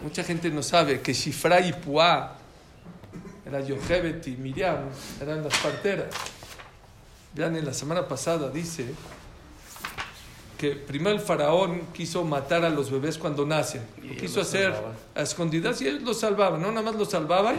Mucha 0.00 0.22
gente 0.22 0.50
no 0.50 0.62
sabe 0.62 1.00
que 1.00 1.12
Shifra 1.12 1.60
y 1.60 1.72
Puá 1.72 2.41
era 3.44 3.60
Yochebet 3.60 4.26
y 4.28 4.36
Miriam, 4.36 4.84
eran 5.20 5.42
las 5.42 5.56
parteras. 5.58 6.14
Vean, 7.34 7.56
en 7.56 7.64
la 7.64 7.72
semana 7.72 8.06
pasada 8.06 8.50
dice 8.50 8.86
que 10.58 10.76
primero 10.76 11.16
el 11.16 11.20
faraón 11.20 11.88
quiso 11.92 12.22
matar 12.22 12.64
a 12.64 12.70
los 12.70 12.90
bebés 12.90 13.18
cuando 13.18 13.44
nacen. 13.44 13.82
Lo 14.00 14.14
quiso 14.14 14.40
hacer 14.40 14.72
a 15.14 15.22
escondidas 15.22 15.80
y 15.82 15.88
ellos 15.88 16.02
los 16.02 16.20
salvaban. 16.20 16.62
No 16.62 16.68
nada 16.70 16.82
más 16.82 16.94
los 16.94 17.10
salvaban, 17.10 17.56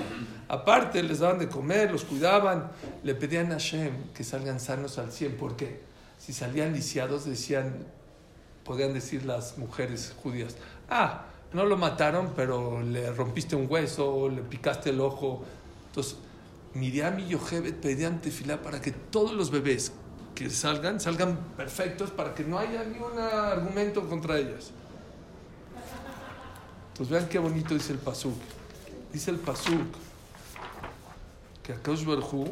aparte 0.48 1.04
les 1.04 1.20
daban 1.20 1.40
de 1.40 1.50
comer, 1.50 1.92
los 1.92 2.06
cuidaban. 2.06 2.72
Le 3.04 3.14
pedían 3.16 3.52
a 3.52 3.56
Hashem 3.56 3.92
que 4.14 4.24
salgan 4.24 4.60
sanos 4.62 4.98
al 5.00 5.12
100. 5.12 5.36
porque 5.36 5.82
Si 6.18 6.32
salían 6.32 6.72
lisiados, 6.72 7.26
decían, 7.26 7.86
podían 8.64 8.94
decir 8.94 9.26
las 9.26 9.58
mujeres 9.58 10.16
judías, 10.24 10.56
ah, 10.90 11.26
no 11.52 11.66
lo 11.66 11.76
mataron, 11.76 12.32
pero 12.36 12.82
le 12.82 13.12
rompiste 13.12 13.56
un 13.58 13.68
hueso, 13.70 14.30
le 14.30 14.44
picaste 14.44 14.92
el 14.92 15.02
ojo. 15.02 15.44
Entonces, 15.94 16.16
Miriam 16.74 17.20
y 17.20 17.28
Yochebet 17.28 17.80
pedían 17.80 18.20
tefilá 18.20 18.64
para 18.64 18.82
que 18.82 18.90
todos 18.90 19.34
los 19.34 19.52
bebés 19.52 19.92
que 20.34 20.50
salgan, 20.50 21.00
salgan 21.00 21.38
perfectos, 21.56 22.10
para 22.10 22.34
que 22.34 22.44
no 22.44 22.58
haya 22.58 22.84
ni 22.84 22.98
un 22.98 23.20
argumento 23.20 24.10
contra 24.10 24.40
ellas. 24.40 24.72
Entonces, 26.94 27.12
vean 27.12 27.30
qué 27.30 27.38
bonito 27.38 27.76
dice 27.76 27.94
el 27.94 28.00
pasuk. 28.00 28.34
Dice 29.14 29.30
el 29.30 29.38
Pasuk 29.38 29.94
que 31.62 31.74
Akash 31.74 32.04
Barhu 32.04 32.52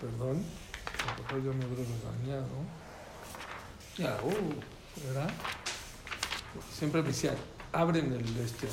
Perdón, 0.00 0.42
a 0.98 1.12
lo 1.12 1.22
mejor 1.22 1.42
yo 1.44 1.52
me 1.52 1.64
habré 1.64 1.84
regañado. 1.84 2.48
Ya, 3.98 4.18
uh, 4.24 5.06
¿verdad? 5.06 5.30
Siempre 6.72 7.02
me 7.02 7.08
decían, 7.08 7.36
abren 7.72 8.12
el 8.12 8.36
este. 8.38 8.66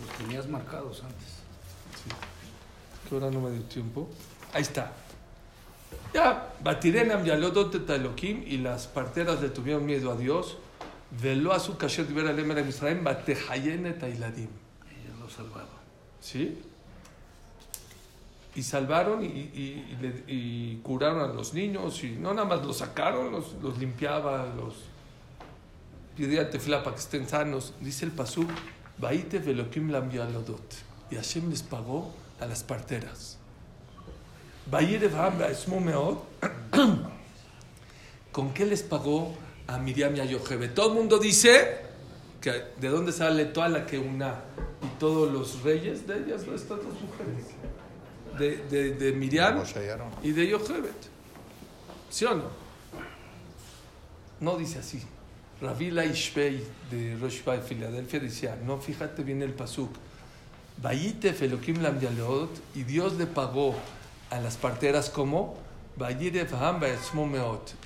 Los 0.00 0.18
tenías 0.18 0.46
marcados 0.46 1.02
antes. 1.02 1.40
que 3.08 3.14
ahora 3.14 3.30
no 3.30 3.40
me 3.40 3.50
dio 3.50 3.62
tiempo. 3.62 4.10
Ahí 4.52 4.62
está. 4.62 4.92
Ya, 6.12 6.54
Batirenam 6.62 7.24
Yalodot 7.24 7.88
Elohim 7.88 8.42
y 8.46 8.58
las 8.58 8.86
parteras 8.86 9.40
le 9.40 9.48
tuvieron 9.48 9.86
miedo 9.86 10.12
a 10.12 10.16
Dios. 10.16 10.58
Velo 11.10 11.52
a 11.52 11.58
su 11.58 11.76
kasher 11.76 12.06
diber 12.06 12.26
alem 12.26 12.50
era 12.50 12.60
Israel, 12.60 13.00
Batehayen 13.02 13.86
et 13.86 14.02
Ailadim. 14.02 14.50
Ellos 14.90 15.18
lo 15.18 15.28
salvaban. 15.28 15.66
¿Sí? 16.20 16.62
Y 18.54 18.62
salvaron 18.62 19.22
y, 19.22 20.80
curaron 20.82 21.30
a 21.30 21.32
los 21.32 21.54
niños 21.54 22.02
y 22.02 22.10
no 22.10 22.34
nada 22.34 22.48
más 22.48 22.66
los 22.66 22.78
sacaron, 22.78 23.30
los, 23.30 23.54
los 23.62 23.78
limpiaba, 23.78 24.52
los 24.56 24.74
pedía 26.16 26.50
tefla 26.50 26.82
para 26.82 26.96
que 26.96 27.02
estén 27.02 27.28
sanos. 27.28 27.74
Dice 27.80 28.04
el 28.04 28.10
pasú, 28.12 28.46
Baite 28.98 29.38
velokim. 29.38 29.90
Y 31.10 31.16
Hashem 31.16 31.50
les 31.50 31.62
pagó 31.62 32.12
a 32.38 32.46
las 32.46 32.62
parteras. 32.62 33.38
¿Con 38.32 38.52
qué 38.54 38.66
les 38.66 38.82
pagó 38.82 39.34
a 39.66 39.78
Miriam 39.78 40.14
y 40.16 40.20
a 40.20 40.24
Yochebe? 40.24 40.68
Todo 40.68 40.90
el 40.90 40.94
mundo 40.94 41.18
dice 41.18 41.80
que 42.40 42.52
de 42.78 42.88
dónde 42.88 43.12
sale 43.12 43.46
toda 43.46 43.68
la 43.68 43.86
que 43.86 43.98
una 43.98 44.42
y 44.82 44.98
todos 44.98 45.32
los 45.32 45.62
reyes 45.62 46.06
de 46.06 46.18
ellas, 46.18 46.46
de 46.46 46.54
estas 46.54 46.78
dos 46.78 46.94
mujeres. 47.00 47.46
De, 48.40 48.56
de, 48.70 48.94
de 48.94 49.12
Miriam 49.12 49.62
y 50.22 50.32
de 50.32 50.48
Yochebet. 50.48 50.94
¿Sí 52.08 52.24
o 52.24 52.34
no? 52.34 52.44
No 54.40 54.56
dice 54.56 54.78
así. 54.78 55.02
Ravila 55.60 56.06
Ishbei 56.06 56.64
de 56.90 57.18
Rosh 57.20 57.44
de 57.44 57.60
Filadelfia 57.60 58.18
decía, 58.18 58.58
no, 58.64 58.78
fíjate 58.78 59.22
bien 59.22 59.42
el 59.42 59.52
pasuk. 59.52 59.90
Vayite 60.78 61.34
Felokim 61.34 61.82
Lam 61.82 61.98
y 62.74 62.82
Dios 62.84 63.12
le 63.18 63.26
pagó 63.26 63.74
a 64.30 64.40
las 64.40 64.56
parteras 64.56 65.10
como. 65.10 65.58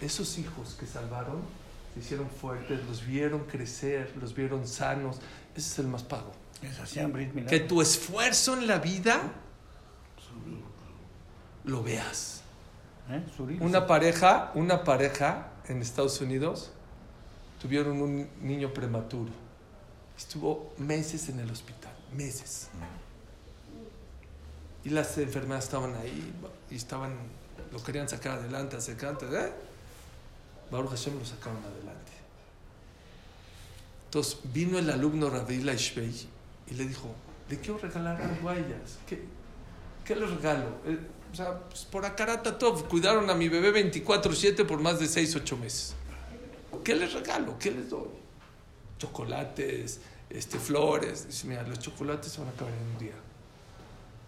Esos 0.01 0.38
hijos 0.38 0.77
que 0.79 0.87
salvaron 0.87 1.43
se 1.95 2.01
hicieron 2.01 2.31
fuertes, 2.31 2.79
los 2.87 3.05
vieron 3.05 3.40
crecer, 3.40 4.12
los 4.21 4.37
vieron 4.37 4.69
sanos. 4.69 5.17
Ese 5.57 5.73
es 5.73 5.79
el 5.81 5.88
más 5.88 6.05
pago. 6.05 6.33
Que 7.49 7.59
tu 7.61 7.83
esfuerzo 7.83 8.57
en 8.57 8.69
la 8.69 8.79
vida 8.79 9.21
lo 11.64 11.83
veas. 11.83 12.42
¿Eh? 13.11 13.23
Una 13.61 13.87
pareja, 13.87 14.51
una 14.55 14.85
pareja 14.85 15.49
en 15.68 15.83
Estados 15.83 16.20
Unidos 16.20 16.70
tuvieron 17.61 18.01
un 18.01 18.29
niño 18.40 18.73
prematuro. 18.73 19.31
Estuvo 20.16 20.73
meses 20.79 21.29
en 21.29 21.40
el 21.40 21.51
hospital, 21.51 21.92
meses. 22.12 22.68
Y 24.85 24.90
las 24.90 25.16
enfermeras 25.18 25.64
estaban 25.64 25.94
ahí 25.97 26.33
y 26.70 26.77
estaban, 26.77 27.14
lo 27.73 27.83
querían 27.83 28.09
sacar 28.09 28.38
adelante, 28.38 28.77
adelante, 28.77 29.27
¿eh? 29.33 29.53
Baruch 30.70 30.90
Hashem 30.90 31.18
lo 31.18 31.25
sacaron 31.25 31.62
adelante. 31.64 32.12
Entonces 34.07 34.38
vino 34.53 34.79
el 34.79 34.88
alumno 34.90 35.29
Ravila 35.29 35.75
Ishbei 35.75 36.29
y 36.68 36.75
le 36.75 36.87
dijo, 36.87 37.14
le 37.49 37.59
quiero 37.59 37.79
regalar 37.79 38.20
algo 38.20 38.49
a 38.49 38.57
ellas. 38.57 38.99
¿Qué, 39.07 39.25
qué 40.05 40.14
les 40.17 40.31
regalo? 40.31 40.67
O 41.33 41.37
sea, 41.37 41.59
pues 41.69 41.85
por 41.85 42.05
Akarata 42.05 42.57
Tov, 42.59 42.87
cuidaron 42.88 43.29
a 43.31 43.35
mi 43.35 43.49
bebé 43.49 43.73
24-7 43.90 44.64
por 44.67 44.81
más 44.81 45.01
de 45.01 45.07
6-8 45.07 45.57
meses. 45.59 45.95
¿Qué 46.85 46.95
les 46.95 47.12
regalo? 47.12 47.59
¿Qué 47.59 47.71
les 47.71 47.90
doy? 47.90 48.09
Chocolates, 48.99 50.01
este, 50.31 50.59
flores. 50.59 51.27
Dice, 51.27 51.47
mira, 51.49 51.62
los 51.62 51.79
chocolates 51.79 52.31
se 52.33 52.38
van 52.40 52.49
a 52.49 52.53
acabar 52.53 52.73
en 52.73 52.81
un 52.87 52.99
día. 52.99 53.14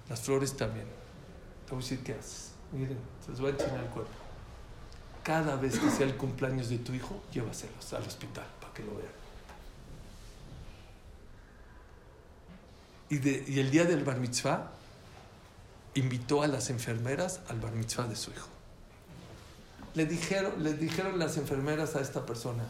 Las 0.09 0.21
flores 0.21 0.57
también. 0.57 0.87
Te 1.67 1.73
voy 1.73 1.81
a 1.81 1.83
decir 1.83 2.01
qué 2.03 2.13
haces. 2.15 2.53
Miren, 2.73 2.99
se 3.25 3.31
los 3.31 3.41
voy 3.41 3.51
a 3.51 3.55
enseñar 3.55 3.81
el 3.85 3.91
cuerpo. 3.91 4.11
Cada 5.23 5.57
vez 5.57 5.79
que 5.79 5.91
sea 5.91 6.07
el 6.07 6.17
cumpleaños 6.17 6.69
de 6.69 6.79
tu 6.79 6.93
hijo, 6.95 7.21
llévaselos 7.33 7.93
al 7.93 8.03
hospital 8.03 8.47
para 8.61 8.73
que 8.73 8.83
lo 8.85 8.95
vean. 8.97 9.11
Y, 13.09 13.19
de- 13.19 13.45
y 13.47 13.61
el 13.61 13.71
día 13.71 13.85
del 13.85 14.03
bar 14.05 14.19
mitzvah, 14.19 14.73
invitó 15.97 16.43
a 16.43 16.47
las 16.47 16.71
enfermeras 16.71 17.41
al 17.49 17.59
bar 17.59 17.73
mitzvah 17.73 18.07
de 18.07 18.17
su 18.17 18.31
hijo. 18.31 18.49
Le 19.95 20.05
dijeron, 20.05 20.53
dijeron 20.79 21.19
las 21.19 21.39
enfermeras 21.39 21.97
a 21.97 22.01
esta 22.01 22.27
persona, 22.27 22.65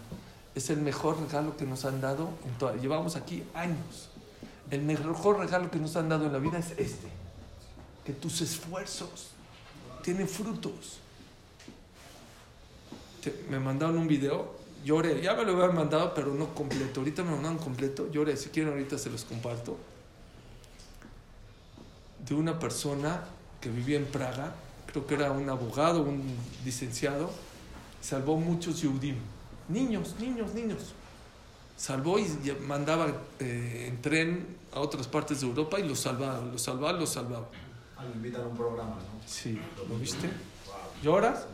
es 0.54 0.70
el 0.70 0.78
mejor 0.78 1.20
regalo 1.20 1.56
que 1.56 1.66
nos 1.66 1.84
han 1.84 2.00
dado 2.00 2.30
en 2.46 2.56
toda, 2.58 2.76
llevamos 2.76 3.16
aquí 3.16 3.42
años. 3.52 4.10
El 4.70 4.82
mejor 4.82 5.38
regalo 5.38 5.70
que 5.70 5.78
nos 5.78 5.96
han 5.96 6.08
dado 6.08 6.26
en 6.26 6.32
la 6.32 6.38
vida 6.38 6.58
es 6.58 6.70
este, 6.78 7.08
que 8.04 8.12
tus 8.12 8.40
esfuerzos 8.40 9.30
tienen 10.02 10.28
frutos. 10.28 11.00
Me 13.50 13.58
mandaron 13.58 13.98
un 13.98 14.06
video, 14.06 14.54
lloré, 14.84 15.20
ya 15.20 15.34
me 15.34 15.44
lo 15.44 15.52
habían 15.54 15.74
mandado, 15.74 16.14
pero 16.14 16.32
no 16.32 16.54
completo. 16.54 17.00
Ahorita 17.00 17.24
me 17.24 17.32
mandaron 17.32 17.58
completo, 17.58 18.08
lloré, 18.12 18.36
si 18.36 18.50
quieren 18.50 18.72
ahorita 18.72 18.98
se 18.98 19.10
los 19.10 19.24
comparto. 19.24 19.76
De 22.28 22.34
una 22.34 22.58
persona 22.58 23.24
que 23.60 23.70
vivía 23.70 23.96
en 23.96 24.06
Praga, 24.06 24.54
creo 24.86 25.06
que 25.06 25.14
era 25.14 25.30
un 25.32 25.48
abogado, 25.48 26.02
un 26.02 26.22
licenciado, 26.64 27.30
salvó 28.00 28.36
muchos 28.36 28.80
Yehudim, 28.82 29.16
niños, 29.68 30.16
niños, 30.18 30.54
niños. 30.54 30.94
Salvó 31.76 32.18
y 32.18 32.26
mandaba 32.66 33.08
eh, 33.38 33.86
en 33.88 34.00
tren 34.00 34.46
a 34.72 34.80
otras 34.80 35.06
partes 35.06 35.40
de 35.40 35.46
Europa 35.46 35.78
y 35.78 35.86
los 35.86 36.00
salvaba, 36.00 36.40
los 36.40 36.62
salvaba, 36.62 36.98
los 36.98 37.10
salvaba. 37.10 37.46
Ah, 37.96 38.04
invitan 38.14 38.42
a 38.42 38.46
un 38.46 38.56
programa, 38.56 38.96
¿no? 38.96 39.20
Sí, 39.26 39.58
¿lo 39.88 39.98
viste? 39.98 40.30
¿Lloras? 41.02 41.46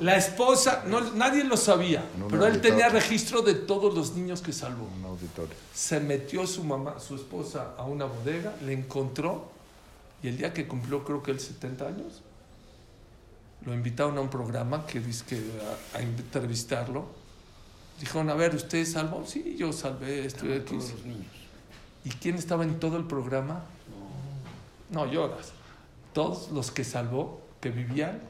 La 0.00 0.16
esposa, 0.16 0.84
no, 0.86 1.00
nadie 1.12 1.44
lo 1.44 1.56
sabía, 1.56 2.02
pero 2.28 2.46
él 2.46 2.52
auditorio. 2.52 2.60
tenía 2.60 2.88
registro 2.88 3.42
de 3.42 3.54
todos 3.54 3.94
los 3.94 4.14
niños 4.14 4.40
que 4.40 4.52
salvó. 4.52 4.88
Un 4.98 5.04
auditorio. 5.04 5.54
Se 5.74 6.00
metió 6.00 6.46
su 6.46 6.64
mamá, 6.64 6.98
su 6.98 7.16
esposa, 7.16 7.74
a 7.76 7.84
una 7.84 8.06
bodega, 8.06 8.54
le 8.64 8.72
encontró 8.72 9.50
y 10.22 10.28
el 10.28 10.36
día 10.36 10.52
que 10.52 10.66
cumplió, 10.66 11.04
creo 11.04 11.22
que 11.22 11.30
él 11.30 11.40
70 11.40 11.86
años, 11.86 12.22
lo 13.64 13.74
invitaron 13.74 14.16
a 14.18 14.20
un 14.20 14.30
programa 14.30 14.86
que 14.86 15.00
dice 15.00 15.24
que 15.26 15.36
a, 15.94 15.98
a 15.98 16.02
entrevistarlo. 16.02 17.06
Dijeron, 17.98 18.30
a 18.30 18.34
ver, 18.34 18.54
¿usted 18.54 18.86
salvó? 18.86 19.24
Sí, 19.26 19.56
yo 19.58 19.72
salvé, 19.72 20.24
estoy 20.24 20.54
aquí. 20.54 20.76
Todos 20.76 20.92
los 20.92 21.04
niños. 21.04 21.26
¿Y 22.04 22.10
quién 22.10 22.36
estaba 22.36 22.64
en 22.64 22.80
todo 22.80 22.96
el 22.96 23.04
programa? 23.04 23.64
No, 24.90 25.06
lloras. 25.06 25.52
Todos 26.14 26.50
los 26.50 26.70
que 26.70 26.84
salvó, 26.84 27.42
que 27.60 27.70
vivían, 27.70 28.20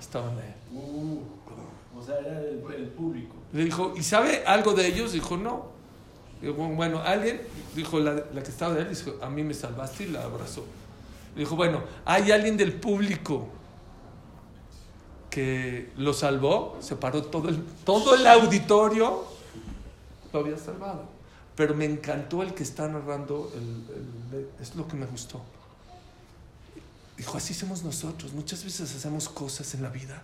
estaban 0.00 0.36
ahí. 0.38 0.54
Uh, 0.72 1.18
o 1.98 2.02
sea, 2.02 2.18
era 2.18 2.40
el, 2.40 2.62
el 2.76 2.88
público. 2.88 3.34
Le 3.52 3.64
dijo, 3.64 3.94
¿y 3.96 4.02
sabe 4.02 4.44
algo 4.46 4.72
de 4.74 4.86
ellos? 4.86 5.12
Dijo, 5.12 5.36
no. 5.36 5.66
Dijo, 6.42 6.54
bueno, 6.54 7.00
alguien, 7.00 7.40
dijo 7.74 7.98
la, 7.98 8.12
la 8.12 8.42
que 8.42 8.50
estaba 8.50 8.74
de 8.74 8.82
él, 8.82 8.88
dijo, 8.94 9.14
a 9.22 9.30
mí 9.30 9.42
me 9.42 9.54
salvaste 9.54 10.04
y 10.04 10.08
la 10.08 10.22
abrazó. 10.24 10.64
Le 11.34 11.40
dijo, 11.40 11.56
bueno, 11.56 11.82
¿hay 12.04 12.30
alguien 12.30 12.56
del 12.56 12.74
público 12.74 13.46
que 15.30 15.90
lo 15.96 16.12
salvó? 16.12 16.76
Se 16.80 16.96
paró 16.96 17.22
todo 17.24 17.48
el, 17.48 17.62
todo 17.84 18.14
el 18.14 18.26
auditorio, 18.26 19.24
lo 20.32 20.40
había 20.40 20.58
salvado. 20.58 21.04
Pero 21.54 21.74
me 21.74 21.86
encantó 21.86 22.42
el 22.42 22.52
que 22.54 22.62
está 22.62 22.86
narrando, 22.88 23.50
el- 23.54 24.36
el- 24.38 24.48
es 24.60 24.76
lo 24.76 24.86
que 24.86 24.94
me 24.96 25.06
gustó. 25.06 25.40
Dijo, 27.16 27.36
así 27.36 27.54
somos 27.54 27.82
nosotros. 27.82 28.32
Muchas 28.32 28.64
veces 28.64 28.94
hacemos 28.94 29.28
cosas 29.28 29.74
en 29.74 29.82
la 29.82 29.88
vida 29.88 30.22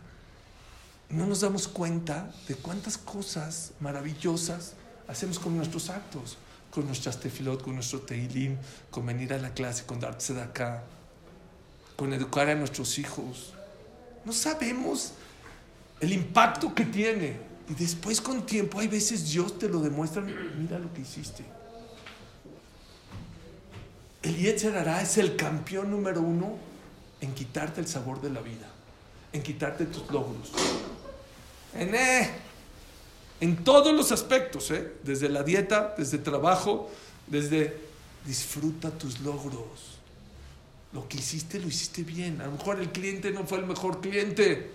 no 1.13 1.27
nos 1.27 1.43
damos 1.43 1.69
cuenta 1.69 2.33
de 2.49 2.55
cuántas 2.55 2.97
cosas 2.97 3.73
maravillosas 3.81 4.73
hacemos 5.07 5.39
con 5.39 5.55
nuestros 5.57 5.91
actos, 5.91 6.39
con 6.71 6.87
nuestras 6.87 7.21
tefilot, 7.21 7.63
con 7.63 7.75
nuestro 7.75 8.01
teilín, 8.01 8.59
con 8.91 9.05
venir 9.05 9.35
a 9.35 9.39
la 9.39 9.53
clase, 9.53 9.85
con 9.85 10.01
darse 10.01 10.33
de 10.33 10.41
acá, 10.41 10.83
con 11.97 12.15
educar 12.15 12.49
a 12.49 12.55
nuestros 12.55 12.99
hijos. 12.99 13.53
No 14.25 14.33
sabemos 14.33 15.13
el 16.01 16.13
impacto 16.13 16.75
que 16.75 16.87
tiene. 16.87 17.53
Y 17.69 17.75
después 17.75 18.21
con 18.21 18.45
tiempo, 18.45 18.81
hay 18.81 18.89
veces 18.89 19.31
Dios 19.31 19.59
te 19.59 19.69
lo 19.69 19.81
demuestra, 19.81 20.23
mira 20.23 20.79
lo 20.79 20.93
que 20.95 21.03
hiciste. 21.03 21.45
El 24.23 24.37
Yetzer 24.37 24.75
es 25.03 25.19
el 25.19 25.37
campeón 25.37 25.91
número 25.91 26.23
uno 26.23 26.72
en 27.23 27.33
quitarte 27.35 27.81
el 27.81 27.87
sabor 27.87 28.21
de 28.21 28.31
la 28.31 28.41
vida, 28.41 28.69
en 29.33 29.43
quitarte 29.43 29.87
tus 29.87 30.11
logros. 30.11 30.51
En, 31.73 31.95
eh, 31.95 32.31
en 33.41 33.65
todos 33.65 33.95
los 33.95 34.13
aspectos, 34.13 34.71
¿eh? 34.73 34.93
desde 35.05 35.29
la 35.29 35.45
dieta, 35.45 35.95
desde 35.97 36.19
trabajo, 36.19 36.91
desde 37.29 37.81
disfruta 38.27 38.91
tus 38.91 39.21
logros. 39.21 39.99
Lo 40.93 41.09
que 41.09 41.19
hiciste 41.19 41.59
lo 41.61 41.69
hiciste 41.69 42.03
bien. 42.03 42.41
A 42.41 42.47
lo 42.47 42.53
mejor 42.53 42.81
el 42.81 42.91
cliente 42.91 43.31
no 43.31 43.47
fue 43.47 43.59
el 43.59 43.67
mejor 43.67 44.01
cliente. 44.01 44.73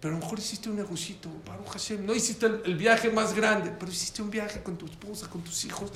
Pero 0.00 0.14
a 0.14 0.18
lo 0.18 0.24
mejor 0.24 0.38
hiciste 0.38 0.68
un 0.68 0.76
negocito, 0.76 1.28
Baruch 1.44 1.68
Hashem. 1.68 2.06
No 2.06 2.14
hiciste 2.14 2.46
el, 2.46 2.62
el 2.64 2.76
viaje 2.76 3.10
más 3.10 3.34
grande, 3.34 3.72
pero 3.76 3.90
hiciste 3.90 4.22
un 4.22 4.30
viaje 4.30 4.62
con 4.62 4.76
tu 4.76 4.86
esposa, 4.86 5.28
con 5.28 5.42
tus 5.42 5.64
hijos. 5.64 5.90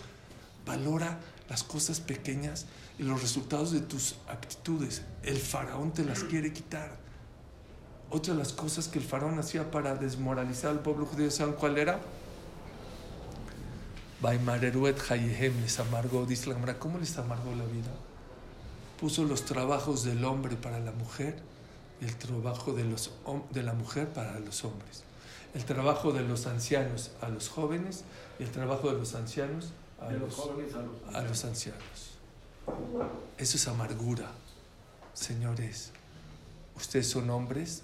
Valora 0.67 1.21
las 1.53 1.65
cosas 1.65 2.01
pequeñas 2.01 2.65
y 2.99 3.03
los 3.03 3.21
resultados 3.21 3.73
de 3.73 3.81
tus 3.81 4.15
actitudes. 4.27 5.03
El 5.23 5.37
faraón 5.37 5.93
te 5.93 6.03
las 6.03 6.25
quiere 6.25 6.51
quitar. 6.51 6.97
Otra 8.09 8.33
de 8.33 8.39
las 8.39 8.55
cosas 8.55 8.89
que 8.89 8.99
el 8.99 9.05
faraón 9.05 9.39
hacía 9.39 9.71
para 9.71 9.95
desmoralizar 9.95 10.71
al 10.71 10.81
pueblo 10.81 11.05
judío, 11.05 11.31
¿saben 11.31 11.53
cuál 11.53 11.77
era? 11.77 12.01
Les 15.61 15.79
amargó, 15.79 16.25
dice 16.25 16.49
la 16.49 16.55
Gemara, 16.55 16.79
¿cómo 16.79 16.99
les 16.99 17.19
amargó 17.19 17.55
la 17.55 17.67
vida? 17.67 17.93
Puso 18.99 19.25
los 19.25 19.45
trabajos 19.45 20.05
del 20.05 20.25
hombre 20.25 20.57
para 20.57 20.81
la 20.81 20.93
mujer 20.93 21.37
y 22.01 22.07
el 22.07 22.17
trabajo 22.17 22.73
de, 22.73 22.85
los, 22.85 23.13
de 23.51 23.63
la 23.63 23.75
mujer 23.75 24.09
para 24.09 24.41
los 24.41 24.65
hombres. 24.65 25.05
El 25.53 25.67
trabajo 25.67 26.13
de 26.13 26.23
los 26.23 26.47
ancianos 26.47 27.11
a 27.21 27.29
los 27.29 27.51
jóvenes 27.51 28.05
y 28.39 28.45
el 28.45 28.51
trabajo 28.51 28.91
de 28.91 28.99
los 28.99 29.15
ancianos 29.15 29.75
a 30.03 30.09
De 30.09 30.19
los 30.19 30.29
los, 30.29 30.35
jóvenes 30.35 30.75
a 30.75 30.83
los. 30.83 31.15
a 31.15 31.23
los 31.23 31.45
ancianos. 31.45 32.19
Eso 33.39 33.57
es 33.57 33.69
amargura. 33.69 34.31
Señores, 35.15 35.91
ustedes 36.77 37.09
son 37.09 37.29
hombres, 37.31 37.83